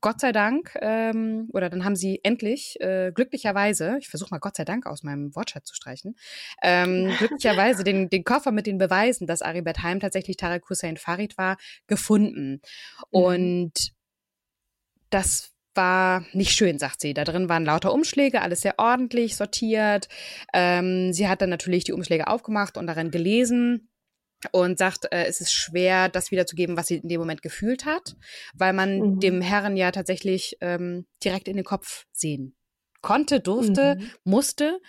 [0.00, 4.56] Gott sei Dank, ähm, oder dann haben sie endlich, äh, glücklicherweise, ich versuche mal Gott
[4.56, 6.16] sei Dank aus meinem Wortschatz zu streichen,
[6.62, 11.36] ähm, glücklicherweise den, den Koffer mit den Beweisen, dass Aribet Heim tatsächlich Tarek Hussein Farid
[11.36, 12.52] war, gefunden.
[12.52, 12.60] Mhm.
[13.10, 13.92] Und
[15.10, 17.14] das war nicht schön, sagt sie.
[17.14, 20.08] Da drin waren lauter Umschläge, alles sehr ordentlich sortiert.
[20.52, 23.88] Ähm, sie hat dann natürlich die Umschläge aufgemacht und darin gelesen
[24.52, 28.16] und sagt, äh, es ist schwer, das wiederzugeben, was sie in dem Moment gefühlt hat,
[28.54, 29.20] weil man mhm.
[29.20, 32.54] dem Herren ja tatsächlich ähm, direkt in den Kopf sehen
[33.02, 34.10] konnte, durfte, mhm.
[34.24, 34.80] musste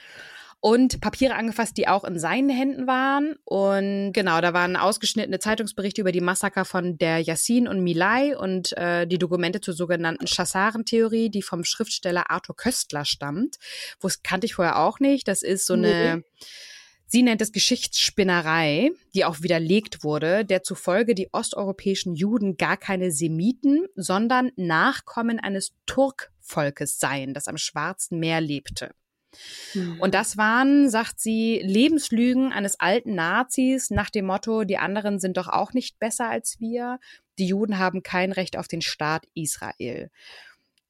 [0.59, 3.35] und Papiere angefasst, die auch in seinen Händen waren.
[3.45, 8.75] Und genau, da waren ausgeschnittene Zeitungsberichte über die Massaker von der Yassin und Milay und
[8.77, 13.57] äh, die Dokumente zur sogenannten Chassarentheorie, die vom Schriftsteller Arthur Köstler stammt.
[13.99, 15.27] Wo es kannte ich vorher auch nicht.
[15.27, 16.23] Das ist so eine.
[17.09, 23.13] Sie nennt es Geschichtsspinnerei, die auch widerlegt wurde, der zufolge die osteuropäischen Juden gar keine
[23.13, 28.91] Semiten, sondern Nachkommen eines Turkvolkes seien, das am Schwarzen Meer lebte.
[29.73, 29.99] Mhm.
[29.99, 35.37] Und das waren, sagt sie, Lebenslügen eines alten Nazis nach dem Motto, die anderen sind
[35.37, 36.99] doch auch nicht besser als wir.
[37.37, 40.09] Die Juden haben kein Recht auf den Staat Israel.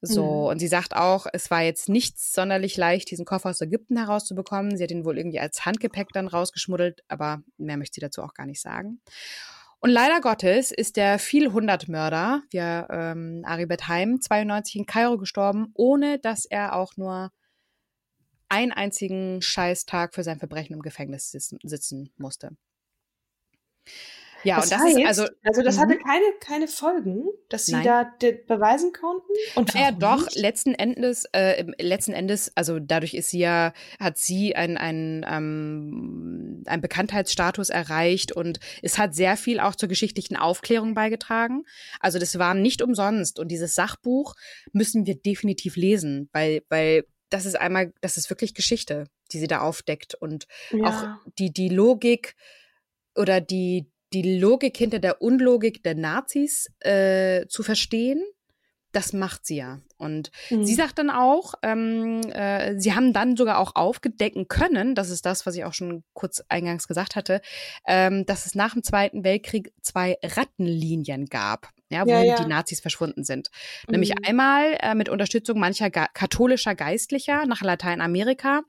[0.02, 0.48] So, mhm.
[0.48, 4.78] und sie sagt auch, es war jetzt nicht sonderlich leicht, diesen Koffer aus Ägypten herauszubekommen.
[4.78, 8.34] Sie hat ihn wohl irgendwie als Handgepäck dann rausgeschmuddelt, aber mehr möchte sie dazu auch
[8.34, 9.02] gar nicht sagen.
[9.80, 16.20] Und leider Gottes ist der Vielhundertmörder, wir ähm, Aribet Heim, 92 in Kairo gestorben, ohne
[16.20, 17.32] dass er auch nur
[18.50, 22.52] einen einzigen Scheißtag für sein Verbrechen im Gefängnis sitzen, musste.
[24.44, 25.26] Ja, das und das heißt, ist also.
[25.44, 26.04] Also, das hatte mhm.
[26.04, 27.84] keine, keine Folgen, dass sie Nein.
[27.84, 28.12] da
[28.48, 29.32] beweisen konnten?
[29.56, 30.36] Und ja, doch, nicht?
[30.36, 36.64] letzten Endes, äh, letzten Endes, also dadurch ist sie ja, hat sie einen, einen, ähm,
[36.68, 41.66] einen Bekanntheitsstatus erreicht und es hat sehr viel auch zur geschichtlichen Aufklärung beigetragen.
[42.00, 43.40] Also, das war nicht umsonst.
[43.40, 44.36] Und dieses Sachbuch
[44.72, 49.48] müssen wir definitiv lesen, weil, weil das ist einmal, das ist wirklich Geschichte, die sie
[49.48, 50.86] da aufdeckt und ja.
[50.86, 52.36] auch die, die Logik
[53.16, 58.24] oder die, die Logik hinter der Unlogik der Nazis äh, zu verstehen,
[58.94, 59.80] das macht sie ja.
[59.98, 60.66] Und mhm.
[60.66, 65.26] sie sagt dann auch, ähm, äh, sie haben dann sogar auch aufgedecken können, das ist
[65.26, 67.42] das, was ich auch schon kurz eingangs gesagt hatte,
[67.86, 72.44] ähm, dass es nach dem Zweiten Weltkrieg zwei Rattenlinien gab, ja, wohin ja, ja.
[72.44, 73.50] die Nazis verschwunden sind.
[73.88, 73.92] Mhm.
[73.92, 78.64] Nämlich einmal äh, mit Unterstützung mancher katholischer Geistlicher nach Lateinamerika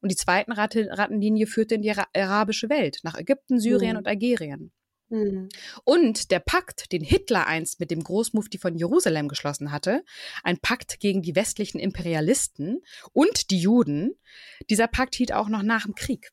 [0.00, 3.98] und die zweiten Ratte Rattenlinie führte in die arabische Welt, nach Ägypten, Syrien mhm.
[3.98, 4.72] und Algerien.
[5.08, 5.48] Mhm.
[5.84, 10.02] Und der Pakt, den Hitler einst mit dem Großmufti von Jerusalem geschlossen hatte,
[10.42, 12.82] ein Pakt gegen die westlichen Imperialisten
[13.12, 14.14] und die Juden,
[14.70, 16.30] dieser Pakt hielt auch noch nach dem Krieg.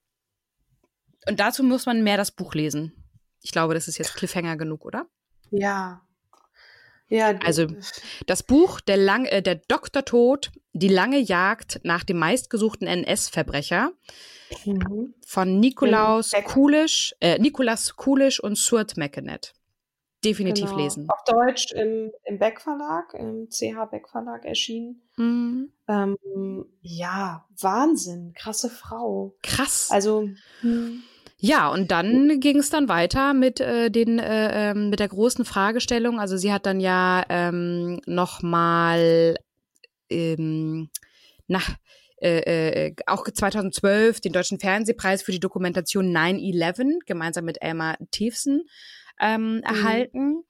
[1.27, 2.93] Und dazu muss man mehr das Buch lesen.
[3.41, 5.07] Ich glaube, das ist jetzt Cliffhanger genug, oder?
[5.51, 6.01] Ja.
[7.11, 7.37] Ja.
[7.45, 7.67] Also
[8.25, 13.91] das Buch Der, Lang äh, der Doktortod, die lange Jagd nach dem meistgesuchten NS-Verbrecher
[14.65, 15.13] Mhm.
[15.25, 19.53] Von Nikolaus Kulisch, äh, Nikolas Kulisch und Surt Meckenet.
[20.23, 20.77] Definitiv genau.
[20.77, 21.09] lesen.
[21.09, 25.01] Auf Deutsch im, im Beck Verlag, im CH Beck Verlag erschienen.
[25.17, 25.71] Mhm.
[25.87, 29.33] Ähm, ja, Wahnsinn, krasse Frau.
[29.41, 29.89] Krass.
[29.89, 30.29] Also.
[30.61, 31.03] Hm.
[31.43, 35.43] Ja, und dann ging es dann weiter mit äh, den äh, ähm, mit der großen
[35.43, 36.19] Fragestellung.
[36.19, 39.35] Also sie hat dann ja ähm, noch mal
[40.11, 40.91] ähm,
[41.47, 41.77] nach
[42.21, 48.61] äh, äh, auch 2012 den Deutschen Fernsehpreis für die Dokumentation 9-11 gemeinsam mit Elmar Tiefsen
[49.19, 49.63] ähm, mhm.
[49.63, 50.43] erhalten.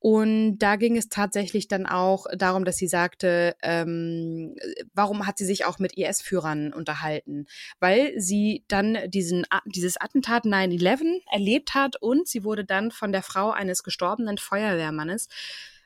[0.00, 4.56] Und da ging es tatsächlich dann auch darum, dass sie sagte, ähm,
[4.94, 7.46] warum hat sie sich auch mit IS-Führern unterhalten?
[7.80, 13.22] Weil sie dann diesen, dieses Attentat 9-11 erlebt hat und sie wurde dann von der
[13.22, 15.28] Frau eines gestorbenen Feuerwehrmannes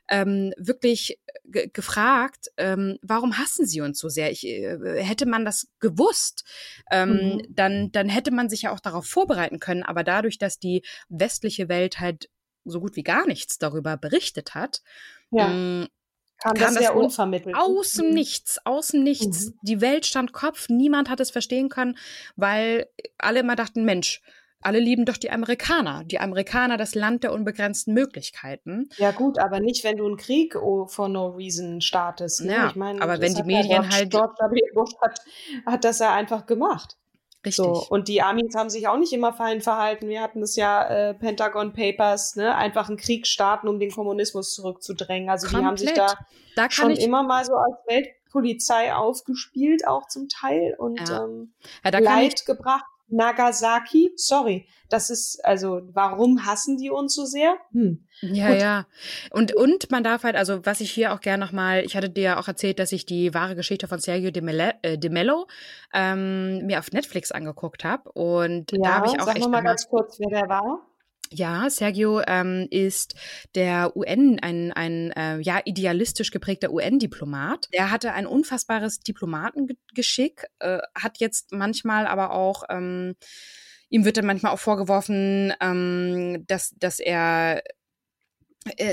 [0.07, 4.31] ähm, wirklich gefragt, ähm, warum hassen sie uns so sehr?
[4.31, 6.43] Ich, äh, hätte man das gewusst,
[6.91, 7.41] ähm, mhm.
[7.49, 9.83] dann, dann hätte man sich ja auch darauf vorbereiten können.
[9.83, 12.29] Aber dadurch, dass die westliche Welt halt
[12.65, 14.81] so gut wie gar nichts darüber berichtet hat,
[15.31, 15.49] ja.
[15.49, 15.87] Ähm,
[16.37, 17.55] kam, kam das, sehr unvermittelt.
[17.55, 18.13] Aus dem mhm.
[18.13, 19.47] Nichts, aus dem Nichts.
[19.47, 19.59] Mhm.
[19.61, 21.97] Die Welt stand Kopf, niemand hat es verstehen können,
[22.35, 24.21] weil alle immer dachten, Mensch,
[24.61, 26.03] alle lieben doch die Amerikaner.
[26.05, 28.89] Die Amerikaner, das Land der unbegrenzten Möglichkeiten.
[28.97, 32.41] Ja gut, aber nicht, wenn du einen Krieg oh, for no reason startest.
[32.41, 32.53] Ne?
[32.53, 34.09] Ja, ich mein, aber wenn die Medien halt...
[34.09, 34.59] George W.
[34.73, 35.19] Bush hat,
[35.67, 36.97] hat das ja einfach gemacht.
[37.45, 37.63] Richtig.
[37.63, 40.07] So, und die Amis haben sich auch nicht immer fein verhalten.
[40.09, 44.53] Wir hatten das ja äh, Pentagon Papers, ne, einfach einen Krieg starten, um den Kommunismus
[44.53, 45.29] zurückzudrängen.
[45.29, 45.61] Also Komplett.
[45.61, 46.07] die haben sich da,
[46.55, 51.23] da schon immer mal so als Weltpolizei aufgespielt, auch zum Teil und ja.
[51.23, 51.53] Ähm,
[51.83, 52.85] ja, Leid gebracht.
[53.07, 57.55] Nagasaki, sorry, das ist, also, warum hassen die uns so sehr?
[57.71, 58.05] Hm.
[58.21, 58.61] Ja, Gut.
[58.61, 58.85] ja.
[59.31, 62.23] Und, und man darf halt, also, was ich hier auch gerne nochmal, ich hatte dir
[62.23, 65.47] ja auch erzählt, dass ich die wahre Geschichte von Sergio de, Mele, äh, de Mello
[65.93, 68.11] ähm, mir auf Netflix angeguckt habe.
[68.11, 69.43] Und ja, da habe ich auch sag echt.
[69.43, 70.85] Sag mal ganz kurz, wer der war.
[71.31, 73.15] Ja, Sergio ähm, ist
[73.55, 77.67] der UN, ein, ein äh, ja, idealistisch geprägter UN-Diplomat.
[77.71, 83.15] Er hatte ein unfassbares Diplomatengeschick, äh, hat jetzt manchmal aber auch, ähm,
[83.89, 87.63] ihm wird dann manchmal auch vorgeworfen, ähm, dass, dass er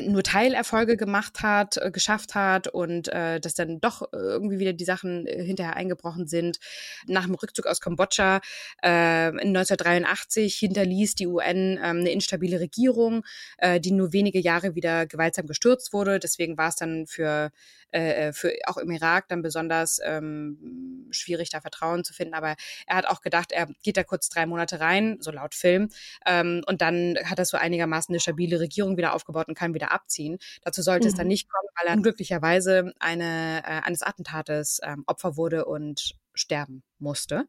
[0.07, 4.85] nur Teilerfolge gemacht hat, äh, geschafft hat und äh, dass dann doch irgendwie wieder die
[4.85, 6.59] Sachen äh, hinterher eingebrochen sind.
[7.07, 8.41] Nach dem Rückzug aus Kambodscha
[8.85, 13.25] äh, in 1983 hinterließ die UN ähm, eine instabile Regierung,
[13.59, 16.19] äh, die nur wenige Jahre wieder gewaltsam gestürzt wurde.
[16.19, 17.51] Deswegen war es dann für
[17.93, 22.35] äh, äh, für auch im Irak dann besonders ähm, schwierig, da Vertrauen zu finden.
[22.35, 25.91] Aber er hat auch gedacht, er geht da kurz drei Monate rein, so laut Film,
[26.27, 29.93] ähm, und dann hat er so einigermaßen eine stabile Regierung wieder aufgebaut und kann wieder
[29.93, 30.39] abziehen.
[30.63, 31.09] Dazu sollte mhm.
[31.11, 31.33] es dann mhm.
[31.33, 37.47] nicht kommen, weil er unglücklicherweise eine, äh, eines Attentates ähm, Opfer wurde und sterben musste.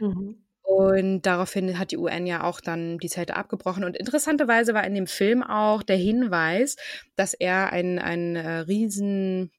[0.00, 0.44] Mhm.
[0.64, 3.84] Und daraufhin hat die UN ja auch dann die Zelte abgebrochen.
[3.84, 6.76] Und interessanterweise war in dem Film auch der Hinweis,
[7.16, 9.52] dass er ein, ein äh, riesen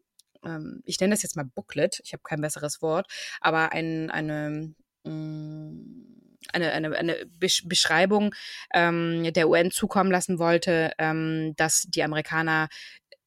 [0.46, 3.08] ähm, ich nenne das jetzt mal Booklet, ich habe kein besseres Wort,
[3.42, 6.16] aber ein, eine, mm,
[6.54, 7.26] eine, eine, eine
[7.64, 8.34] Beschreibung
[8.74, 12.70] ähm, der UN zukommen lassen wollte, ähm, dass die Amerikaner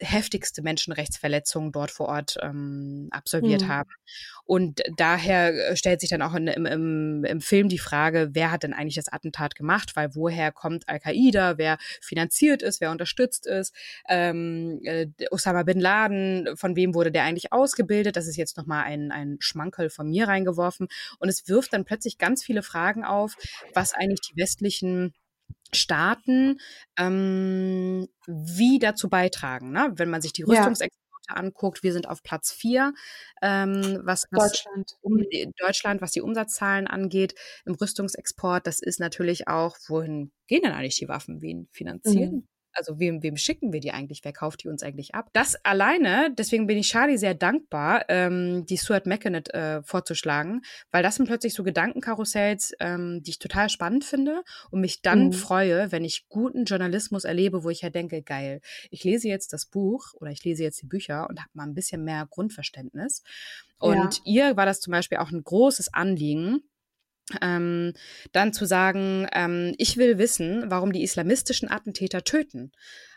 [0.00, 3.68] heftigste Menschenrechtsverletzungen dort vor Ort ähm, absolviert mhm.
[3.68, 3.90] haben.
[4.44, 8.50] Und daher äh, stellt sich dann auch in, im, im, im Film die Frage, wer
[8.50, 9.96] hat denn eigentlich das Attentat gemacht?
[9.96, 11.58] Weil woher kommt Al-Qaida?
[11.58, 12.80] Wer finanziert ist?
[12.80, 13.74] Wer unterstützt ist?
[14.08, 18.16] Ähm, äh, Osama bin Laden, von wem wurde der eigentlich ausgebildet?
[18.16, 20.88] Das ist jetzt nochmal ein, ein Schmankerl von mir reingeworfen.
[21.18, 23.34] Und es wirft dann plötzlich ganz viele Fragen auf,
[23.74, 25.12] was eigentlich die westlichen
[25.72, 26.60] Staaten
[26.98, 29.72] ähm, wie dazu beitragen.
[29.72, 29.92] Ne?
[29.94, 31.36] Wenn man sich die Rüstungsexporte ja.
[31.36, 32.94] anguckt, wir sind auf Platz vier,
[33.42, 34.92] ähm, was, was Deutschland.
[35.00, 35.24] Um,
[35.58, 38.66] Deutschland, was die Umsatzzahlen angeht im Rüstungsexport.
[38.66, 41.40] Das ist natürlich auch, wohin gehen denn eigentlich die Waffen?
[41.42, 42.34] Wen finanzieren?
[42.34, 44.20] Mhm also wem, wem schicken wir die eigentlich?
[44.22, 45.28] Wer kauft die uns eigentlich ab?
[45.32, 50.62] Das alleine, deswegen bin ich Charlie sehr dankbar, ähm, die Stuart McKinnon äh, vorzuschlagen,
[50.92, 55.26] weil das sind plötzlich so Gedankenkarussells, ähm, die ich total spannend finde und mich dann
[55.26, 55.32] mhm.
[55.32, 58.60] freue, wenn ich guten Journalismus erlebe, wo ich ja denke, geil,
[58.90, 61.74] ich lese jetzt das Buch oder ich lese jetzt die Bücher und habe mal ein
[61.74, 63.22] bisschen mehr Grundverständnis.
[63.78, 64.22] Und ja.
[64.24, 66.62] ihr war das zum Beispiel auch ein großes Anliegen,
[67.42, 67.94] ähm,
[68.32, 72.72] dann zu sagen, ähm, ich will wissen, warum die islamistischen Attentäter töten.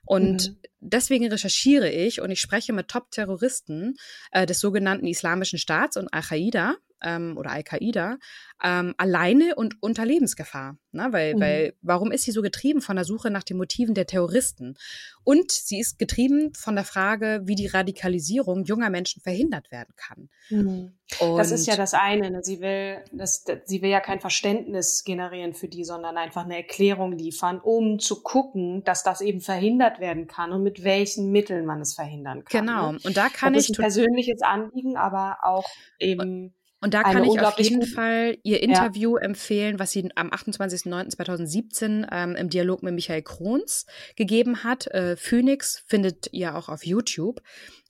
[0.05, 0.57] Und mhm.
[0.79, 3.95] deswegen recherchiere ich und ich spreche mit Top-Terroristen
[4.31, 8.17] äh, des sogenannten Islamischen Staats und Al-Qaida ähm, oder Al-Qaida
[8.63, 10.77] ähm, alleine und unter Lebensgefahr.
[10.91, 11.07] Ne?
[11.11, 11.39] Weil, mhm.
[11.39, 14.77] weil, warum ist sie so getrieben von der Suche nach den Motiven der Terroristen?
[15.23, 20.29] Und sie ist getrieben von der Frage, wie die Radikalisierung junger Menschen verhindert werden kann.
[20.49, 20.93] Mhm.
[21.19, 22.29] das ist ja das eine.
[22.29, 22.43] Ne?
[22.43, 26.57] Sie will, das, das, sie will ja kein Verständnis generieren für die, sondern einfach eine
[26.57, 31.65] Erklärung liefern, um zu gucken, dass das eben verhindert werden kann und mit welchen Mitteln
[31.65, 32.65] man es verhindern kann.
[32.65, 32.91] Genau.
[32.91, 32.99] Ne?
[33.03, 37.23] Und da kann das ich ist ein persönliches Anliegen, aber auch eben und da kann
[37.23, 39.23] ich auf jeden Fall Ihr Interview ja.
[39.23, 44.87] empfehlen, was sie am 28.09.2017 ähm, im Dialog mit Michael Krons gegeben hat.
[44.87, 47.41] Äh, Phoenix findet ihr auch auf YouTube.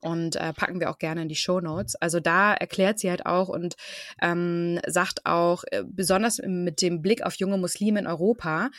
[0.01, 1.95] Und äh, packen wir auch gerne in die Show Notes.
[1.95, 3.75] Also da erklärt sie halt auch und
[4.21, 8.69] ähm, sagt auch, äh, besonders mit dem Blick auf junge Muslime in Europa,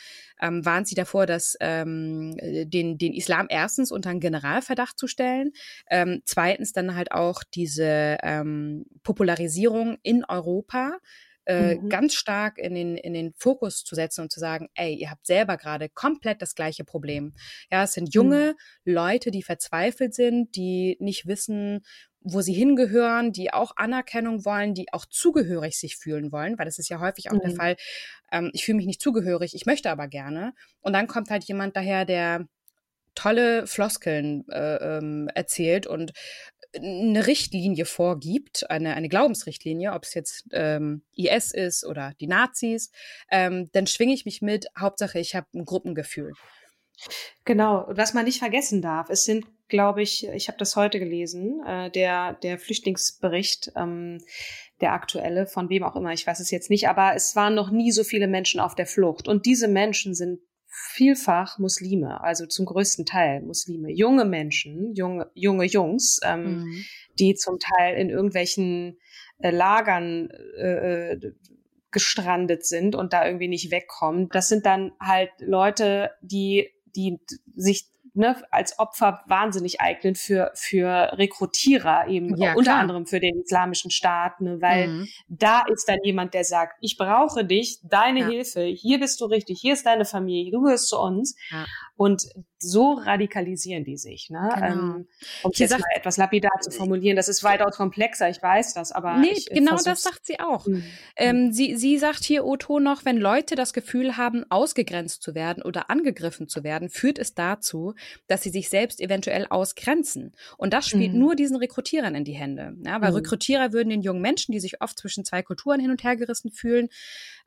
[0.41, 5.51] ähm, warnt sie davor, dass ähm, den, den Islam erstens unter einen Generalverdacht zu stellen,
[5.89, 10.97] ähm, zweitens dann halt auch diese ähm, Popularisierung in Europa
[11.45, 11.89] äh, mhm.
[11.89, 15.25] ganz stark in den, in den Fokus zu setzen und zu sagen, ey, ihr habt
[15.25, 17.33] selber gerade komplett das gleiche Problem.
[17.71, 18.93] Ja, es sind junge mhm.
[18.93, 21.81] Leute, die verzweifelt sind, die nicht wissen,
[22.21, 26.79] wo sie hingehören, die auch Anerkennung wollen, die auch zugehörig sich fühlen wollen, weil das
[26.79, 27.41] ist ja häufig auch mhm.
[27.41, 27.75] der Fall,
[28.31, 30.53] ähm, ich fühle mich nicht zugehörig, ich möchte aber gerne.
[30.81, 32.47] Und dann kommt halt jemand daher, der
[33.15, 36.13] tolle Floskeln äh, ähm, erzählt und
[36.75, 42.91] eine Richtlinie vorgibt, eine, eine Glaubensrichtlinie, ob es jetzt ähm, IS ist oder die Nazis,
[43.29, 46.33] ähm, dann schwinge ich mich mit, Hauptsache ich habe ein Gruppengefühl.
[47.45, 50.99] Genau, und was man nicht vergessen darf, es sind, glaube ich, ich habe das heute
[50.99, 54.19] gelesen, äh, der, der Flüchtlingsbericht, ähm,
[54.79, 57.71] der aktuelle, von wem auch immer, ich weiß es jetzt nicht, aber es waren noch
[57.71, 59.27] nie so viele Menschen auf der Flucht.
[59.27, 60.39] Und diese Menschen sind
[60.73, 66.85] vielfach Muslime, also zum größten Teil Muslime, junge Menschen, junge, junge Jungs, ähm, mhm.
[67.19, 68.97] die zum Teil in irgendwelchen
[69.37, 71.33] äh, Lagern äh, äh,
[71.91, 74.29] gestrandet sind und da irgendwie nicht wegkommen.
[74.29, 77.19] Das sind dann halt Leute, die, die
[77.55, 83.41] sich ne, als Opfer wahnsinnig eignen für, für Rekrutierer eben, ja, unter anderem für den
[83.41, 85.07] islamischen Staat, ne, weil mhm.
[85.27, 88.27] da ist dann jemand, der sagt, ich brauche dich, deine ja.
[88.27, 91.35] Hilfe, hier bist du richtig, hier ist deine Familie, du gehörst zu uns.
[91.51, 91.65] Ja.
[91.95, 92.23] Und
[92.63, 94.29] so radikalisieren die sich.
[94.29, 94.49] Ne?
[94.55, 94.65] Genau.
[94.65, 95.07] Ähm,
[95.43, 98.73] um es jetzt sagt, mal etwas lapidar zu formulieren, das ist weitaus komplexer, ich weiß
[98.73, 99.17] das, aber.
[99.17, 100.65] Nee, ich, genau das sagt sie auch.
[100.65, 100.83] Mhm.
[101.15, 105.63] Ähm, sie, sie sagt hier, Otto, noch, wenn Leute das Gefühl haben, ausgegrenzt zu werden
[105.63, 107.93] oder angegriffen zu werden, führt es dazu,
[108.27, 110.33] dass sie sich selbst eventuell ausgrenzen.
[110.57, 111.19] Und das spielt mhm.
[111.19, 112.75] nur diesen Rekrutierern in die Hände.
[112.85, 113.17] Ja, weil mhm.
[113.17, 116.51] Rekrutierer würden den jungen Menschen, die sich oft zwischen zwei Kulturen hin und her gerissen
[116.51, 116.89] fühlen,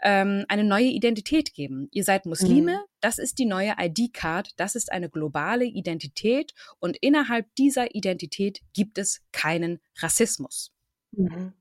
[0.03, 1.89] ähm, eine neue Identität geben.
[1.93, 2.91] Ihr seid Muslime, mhm.
[3.01, 8.99] das ist die neue ID-Card, das ist eine globale Identität und innerhalb dieser Identität gibt
[8.99, 10.73] es keinen Rassismus.
[11.13, 11.53] Mhm.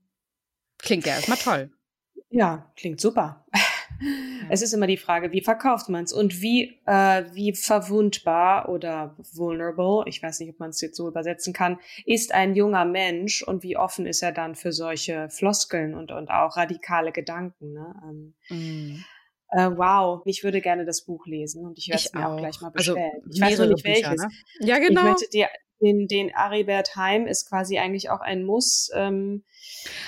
[0.78, 1.70] Klingt ja erstmal toll.
[2.30, 3.46] Ja, klingt super.
[4.50, 9.16] Es ist immer die Frage, wie verkauft man es und wie, äh, wie verwundbar oder
[9.32, 13.42] vulnerable, ich weiß nicht, ob man es jetzt so übersetzen kann, ist ein junger Mensch
[13.42, 17.72] und wie offen ist er dann für solche Floskeln und, und auch radikale Gedanken.
[17.72, 17.94] Ne?
[18.04, 19.04] Ähm, mm.
[19.50, 22.32] Äh, wow, ich würde gerne das Buch lesen und ich werde es mir auch.
[22.32, 22.38] auch.
[22.38, 23.12] gleich mal also bestellen.
[23.24, 24.22] Also, ich weiß noch nicht welches.
[24.22, 24.28] ne?
[24.60, 25.00] Ja, genau.
[25.00, 25.48] Ich möchte dir
[25.80, 28.90] den, den Aribert Heim ist quasi eigentlich auch ein Muss.
[28.94, 29.44] Ähm,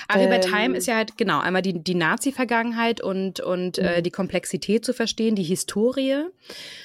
[0.07, 4.03] Aribert ähm, Heim ist ja halt, genau, einmal die, die Nazi-Vergangenheit und, und äh, mhm.
[4.03, 6.23] die Komplexität zu verstehen, die Historie.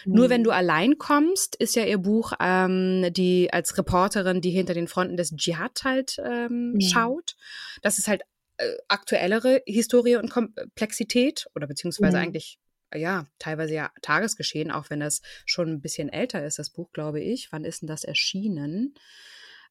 [0.05, 0.57] Nur wenn du mhm.
[0.57, 5.35] allein kommst, ist ja ihr Buch ähm, die als Reporterin, die hinter den Fronten des
[5.35, 6.81] Dschihad halt ähm, mhm.
[6.81, 7.37] schaut.
[7.83, 8.25] Das ist halt äh,
[8.89, 12.23] aktuellere Historie und Komplexität oder beziehungsweise mhm.
[12.23, 12.59] eigentlich
[12.95, 17.21] ja, teilweise ja Tagesgeschehen, auch wenn das schon ein bisschen älter ist, das Buch, glaube
[17.21, 17.51] ich.
[17.51, 18.95] Wann ist denn das erschienen?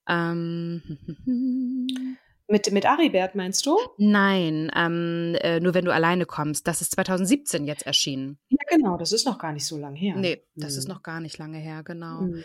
[0.08, 0.82] Ähm,
[2.48, 3.78] mit, mit Aribert meinst du?
[3.98, 6.68] Nein, ähm, äh, nur wenn du alleine kommst.
[6.68, 8.38] Das ist 2017 jetzt erschienen.
[8.50, 10.16] Ja, genau, das ist noch gar nicht so lange her.
[10.16, 10.80] Nee, das hm.
[10.80, 12.22] ist noch gar nicht lange her, genau.
[12.22, 12.44] Hm.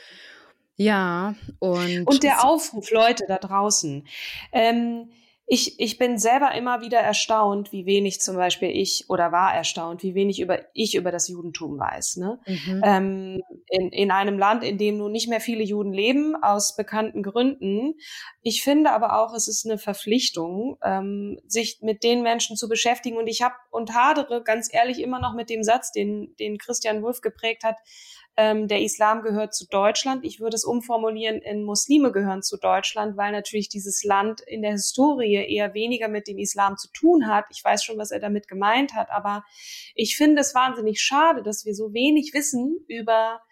[0.77, 2.07] Ja, und.
[2.07, 4.07] Und der Aufruf, Leute da draußen.
[4.53, 5.11] Ähm,
[5.51, 10.03] ich, ich bin selber immer wieder erstaunt, wie wenig zum Beispiel ich oder war erstaunt,
[10.03, 12.19] wie wenig über ich über das Judentum weiß.
[12.19, 12.39] Ne?
[12.47, 12.83] Mhm.
[12.85, 17.23] Ähm, in, in einem Land, in dem nun nicht mehr viele Juden leben, aus bekannten
[17.23, 17.95] Gründen.
[18.43, 23.17] Ich finde aber auch, es ist eine Verpflichtung, ähm, sich mit den Menschen zu beschäftigen.
[23.17, 27.03] Und ich habe und hadere ganz ehrlich immer noch mit dem Satz, den, den Christian
[27.03, 27.77] Wulff geprägt hat,
[28.39, 30.25] ähm, der Islam gehört zu Deutschland.
[30.25, 34.71] Ich würde es umformulieren in Muslime gehören zu Deutschland, weil natürlich dieses Land in der
[34.71, 37.47] Historie eher weniger mit dem Islam zu tun hat.
[37.51, 39.45] Ich weiß schon, was er damit gemeint hat, aber
[39.97, 43.43] ich finde es wahnsinnig schade, dass wir so wenig wissen über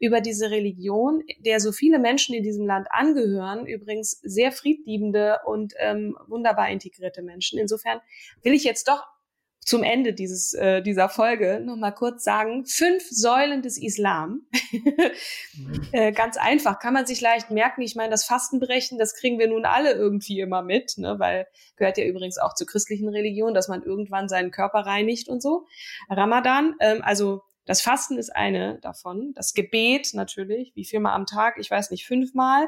[0.00, 5.72] über diese Religion, der so viele Menschen in diesem Land angehören, übrigens sehr friedliebende und
[5.78, 7.58] ähm, wunderbar integrierte Menschen.
[7.58, 8.00] Insofern
[8.42, 9.04] will ich jetzt doch
[9.64, 14.46] zum Ende dieses, äh, dieser Folge noch mal kurz sagen, fünf Säulen des Islam.
[15.92, 17.82] äh, ganz einfach, kann man sich leicht merken.
[17.82, 21.18] Ich meine, das Fastenbrechen, das kriegen wir nun alle irgendwie immer mit, ne?
[21.18, 21.46] weil
[21.76, 25.66] gehört ja übrigens auch zur christlichen Religion, dass man irgendwann seinen Körper reinigt und so.
[26.08, 29.32] Ramadan, ähm, also Das Fasten ist eine davon.
[29.34, 32.66] Das Gebet natürlich, wie viermal am Tag, ich weiß nicht, fünfmal.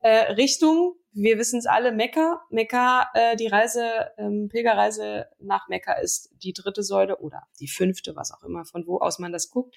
[0.00, 2.42] Äh, Richtung, wir wissen es alle, Mekka.
[2.50, 8.14] Mekka, äh, die Reise, ähm, Pilgerreise nach Mekka ist die dritte Säule oder die fünfte,
[8.16, 9.74] was auch immer, von wo aus man das guckt.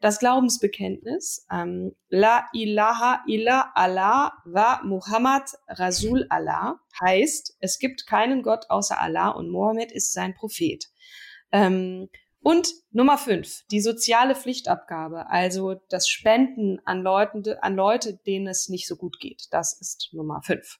[0.00, 8.42] Das Glaubensbekenntnis, ähm, La ilaha illa Allah wa Muhammad Rasul Allah, heißt, es gibt keinen
[8.42, 10.88] Gott außer Allah und Mohammed ist sein Prophet.
[11.52, 12.08] Ähm,
[12.46, 18.68] und Nummer fünf, die soziale Pflichtabgabe, also das Spenden an, Leuten, an Leute, denen es
[18.68, 19.48] nicht so gut geht.
[19.50, 20.78] Das ist Nummer fünf.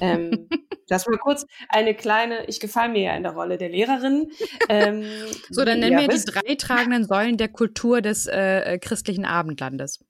[0.00, 0.48] ähm,
[0.86, 4.30] das war kurz eine kleine, ich gefalle mir ja in der Rolle der Lehrerin.
[4.68, 5.02] Ähm,
[5.50, 10.04] so, dann nennen wir die drei tragenden Säulen der Kultur des äh, äh christlichen Abendlandes.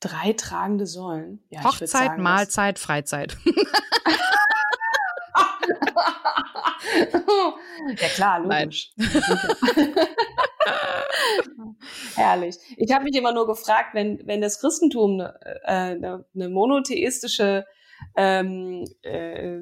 [0.00, 1.44] Drei tragende Säulen.
[1.50, 3.36] Ja, Hochzeit, sagen, Mahlzeit, Freizeit.
[8.00, 8.92] ja klar, logisch.
[12.14, 12.56] Herrlich.
[12.76, 15.96] Ich habe mich immer nur gefragt, wenn, wenn das Christentum eine, äh,
[16.34, 17.64] eine monotheistische
[18.14, 19.58] ähm, äh,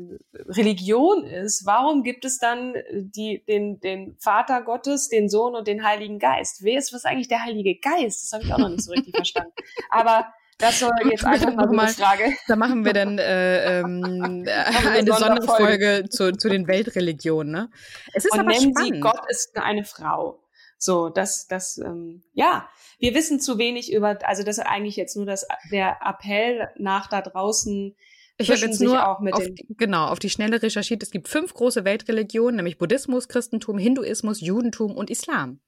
[0.48, 5.84] Religion ist, warum gibt es dann die, den, den Vater Gottes, den Sohn und den
[5.84, 6.62] Heiligen Geist?
[6.62, 8.24] Wer ist was eigentlich der Heilige Geist?
[8.24, 9.52] Das habe ich auch noch nicht so richtig verstanden.
[9.90, 10.26] Aber
[10.58, 12.32] das soll jetzt einfach mal eine Frage.
[12.46, 14.46] Da machen wir dann äh, ähm,
[14.88, 17.52] eine Sonderfolge zu, zu den Weltreligionen.
[17.52, 17.70] Ne?
[18.12, 18.94] Es ist Und aber nennen spannend.
[18.94, 20.40] Sie Gott ist eine Frau.
[20.78, 25.16] So, das, das, ähm, ja, wir wissen zu wenig über, also das ist eigentlich jetzt
[25.16, 27.96] nur das, der Appell nach da draußen.
[28.36, 29.44] Ich habe jetzt nur auch mit auf,
[29.78, 31.02] genau auf die schnelle recherchiert.
[31.02, 35.60] Es gibt fünf große Weltreligionen, nämlich Buddhismus, Christentum, Hinduismus, Judentum und Islam.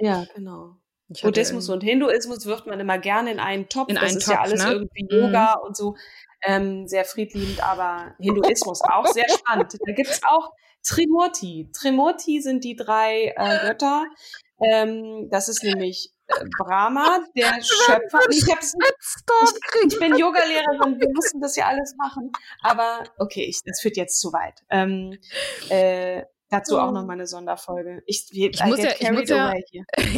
[0.00, 0.76] Ja, genau.
[1.08, 3.88] Buddhismus und Hinduismus wirft man immer gerne in einen Topf.
[3.88, 4.72] In das einen ist Topf, ja alles ne?
[4.72, 5.24] irgendwie mhm.
[5.24, 5.66] Yoga mhm.
[5.66, 5.96] und so.
[6.42, 9.72] Ähm, sehr friedliebend, aber Hinduismus auch sehr spannend.
[9.86, 10.52] Da gibt's auch
[10.86, 11.70] Trimurti.
[11.72, 14.06] Trimurti sind die drei äh, Götter.
[14.60, 18.20] Ähm, das ist nämlich äh, Brahma, der Schöpfer.
[18.30, 22.32] Ich, hab's, ich, ich bin Yogalehrerin, wir mussten das ja alles machen.
[22.62, 24.62] Aber okay, ich, das führt jetzt zu weit.
[24.70, 25.18] Ähm,
[25.68, 28.02] äh, Dazu auch nochmal eine Sonderfolge.
[28.06, 29.52] Ich, ich muss ja, ich muss ja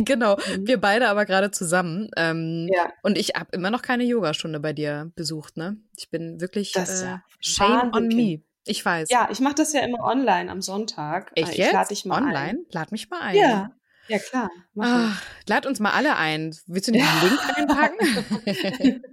[0.04, 0.66] genau, mhm.
[0.66, 2.10] wir beide aber gerade zusammen.
[2.16, 2.90] Ähm, ja.
[3.02, 5.78] Und ich habe immer noch keine Yogastunde bei dir besucht, ne?
[5.96, 8.42] Ich bin wirklich das, äh, shame on me.
[8.66, 9.08] Ich weiß.
[9.10, 11.32] Ja, ich mache das ja immer online am Sonntag.
[11.34, 12.38] Echt ich lade dich mal online?
[12.38, 12.66] Ein.
[12.72, 13.36] Lad mich mal ein.
[13.36, 13.70] Ja,
[14.08, 14.50] ja, klar.
[14.80, 16.54] Ach, lad uns mal alle ein.
[16.66, 17.22] Willst du den ja.
[17.22, 19.04] Link einpacken?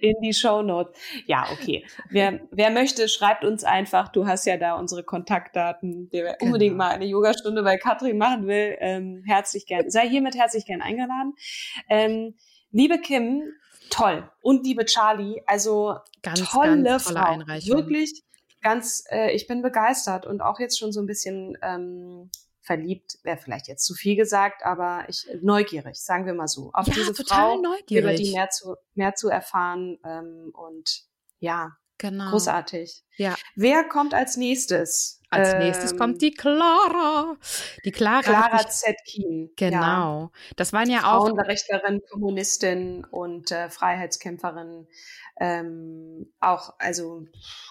[0.00, 0.98] In die Show Notes.
[1.26, 1.86] Ja, okay.
[2.10, 4.08] Wer, wer möchte, schreibt uns einfach.
[4.08, 6.08] Du hast ja da unsere Kontaktdaten.
[6.10, 6.46] Wer genau.
[6.46, 9.90] unbedingt mal eine Yogastunde bei Katrin machen will, ähm, herzlich gern.
[9.90, 11.34] Sei hiermit herzlich gern eingeladen.
[11.88, 12.34] Ähm,
[12.70, 13.42] liebe Kim,
[13.90, 14.28] toll.
[14.40, 17.32] Und liebe Charlie, also ganz, tolle, ganz tolle Frau.
[17.32, 17.76] Einreichung.
[17.76, 18.22] Wirklich
[18.62, 22.30] ganz, äh, ich bin begeistert und auch jetzt schon so ein bisschen ähm,
[22.62, 26.86] verliebt wäre vielleicht jetzt zu viel gesagt, aber ich neugierig, sagen wir mal so, auf
[26.86, 27.90] ja, diese Frau, neugierig.
[27.90, 31.02] über die mehr zu mehr zu erfahren ähm, und
[31.40, 32.30] ja, genau.
[32.30, 33.04] großartig.
[33.16, 33.34] Ja.
[33.56, 35.20] Wer kommt als nächstes?
[35.32, 37.36] Als nächstes kommt ähm, die Clara.
[37.84, 38.20] Die Clara.
[38.22, 39.50] Clara Zetkin.
[39.56, 39.78] Genau.
[39.78, 40.30] Ja.
[40.56, 41.26] Das waren ja auch.
[41.26, 44.86] Frauenrechtlerin, Kommunistin und äh, Freiheitskämpferin.
[45.40, 47.26] Ähm, auch, also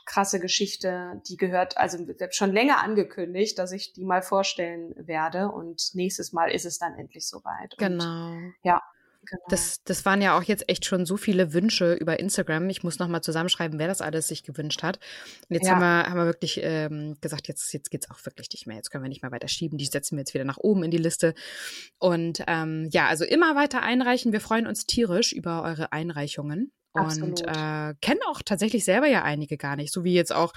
[0.06, 5.92] krasse Geschichte, die gehört, also schon länger angekündigt, dass ich die mal vorstellen werde und
[5.94, 7.76] nächstes Mal ist es dann endlich soweit.
[7.78, 8.32] Genau.
[8.32, 8.82] Und, ja,
[9.24, 9.44] Genau.
[9.50, 12.70] Das, das waren ja auch jetzt echt schon so viele Wünsche über Instagram.
[12.70, 14.98] Ich muss nochmal zusammenschreiben, wer das alles sich gewünscht hat.
[15.48, 15.74] Und jetzt ja.
[15.74, 18.78] haben, wir, haben wir wirklich ähm, gesagt, jetzt, jetzt geht's auch wirklich nicht mehr.
[18.78, 19.78] Jetzt können wir nicht mehr weiter schieben.
[19.78, 21.36] Die setzen wir jetzt wieder nach oben in die Liste.
[22.00, 24.32] Und ähm, ja, also immer weiter einreichen.
[24.32, 26.72] Wir freuen uns tierisch über eure Einreichungen.
[26.94, 29.94] Und äh, kennen auch tatsächlich selber ja einige gar nicht.
[29.94, 30.52] So wie jetzt auch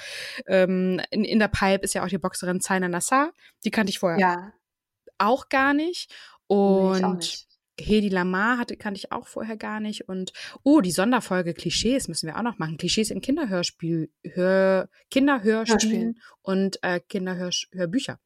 [0.47, 3.33] ähm, in, in der Pipe ist ja auch die Boxerin Zaina Nassar.
[3.65, 4.53] Die kannte ich vorher ja.
[5.19, 6.13] auch gar nicht.
[6.49, 7.47] Und nee, nicht.
[7.79, 10.09] Hedi Lamar hatte, kannte ich auch vorher gar nicht.
[10.09, 12.77] Und oh, die Sonderfolge Klischees müssen wir auch noch machen.
[12.77, 18.21] Klischees in Kinderhörspiel, Hör, Kinderhörspielen und äh, Kinderhörbücher.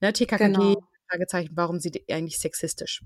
[0.00, 0.88] Ne, TKKG, genau.
[1.08, 3.02] Fragezeichen, warum sind die eigentlich sexistisch?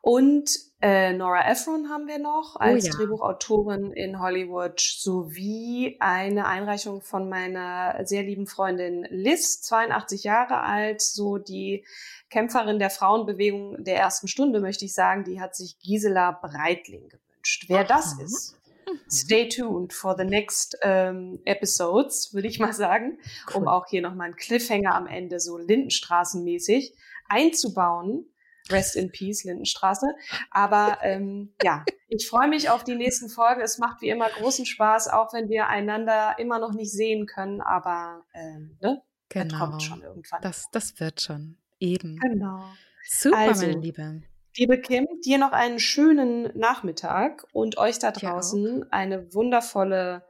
[0.00, 0.50] Und
[0.82, 2.94] äh, Nora Ephron haben wir noch oh als oh, ja.
[2.94, 11.02] Drehbuchautorin in Hollywood sowie eine Einreichung von meiner sehr lieben Freundin Liz, 82 Jahre alt,
[11.02, 11.84] so die
[12.30, 17.66] Kämpferin der Frauenbewegung der ersten Stunde, möchte ich sagen, die hat sich Gisela Breitling gewünscht.
[17.68, 18.56] Wer das ist,
[18.86, 18.98] mhm.
[19.10, 23.62] stay tuned for the next ähm, episodes, würde ich mal sagen, cool.
[23.62, 26.94] um auch hier nochmal einen Cliffhanger am Ende so Lindenstraßenmäßig
[27.28, 28.29] einzubauen.
[28.68, 30.06] Rest in Peace, Lindenstraße.
[30.50, 33.60] Aber ähm, ja, ich freue mich auf die nächsten Folgen.
[33.60, 37.60] Es macht wie immer großen Spaß, auch wenn wir einander immer noch nicht sehen können.
[37.60, 39.02] Aber ähm, ne?
[39.28, 39.48] Genau.
[39.48, 40.42] Das kommt schon irgendwann.
[40.42, 41.56] Das, das wird schon.
[41.78, 42.18] Eben.
[42.18, 42.64] Genau.
[43.08, 44.22] Super, Also, meine Liebe.
[44.56, 50.24] Liebe Kim, dir noch einen schönen Nachmittag und euch da draußen eine wundervolle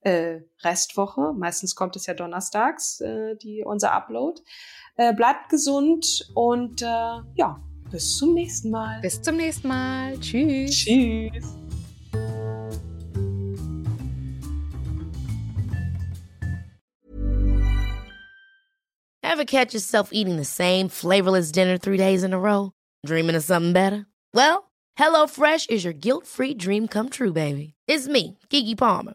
[0.00, 1.32] äh, Restwoche.
[1.34, 4.40] Meistens kommt es ja donnerstags, äh, die, unser Upload.
[4.96, 6.86] Äh, bleibt gesund und äh,
[7.34, 9.00] ja, bis zum nächsten Mal.
[9.00, 10.18] Bis zum nächsten Mal.
[10.18, 10.70] Tschüss.
[10.70, 11.56] Tschüss.
[19.22, 22.72] Ever catch yourself eating the same flavorless dinner three days in a row?
[23.04, 24.06] Dreaming of something better?
[24.32, 27.74] Well, HelloFresh is your guilt-free dream come true, baby.
[27.86, 29.14] It's me, Kiki Palmer.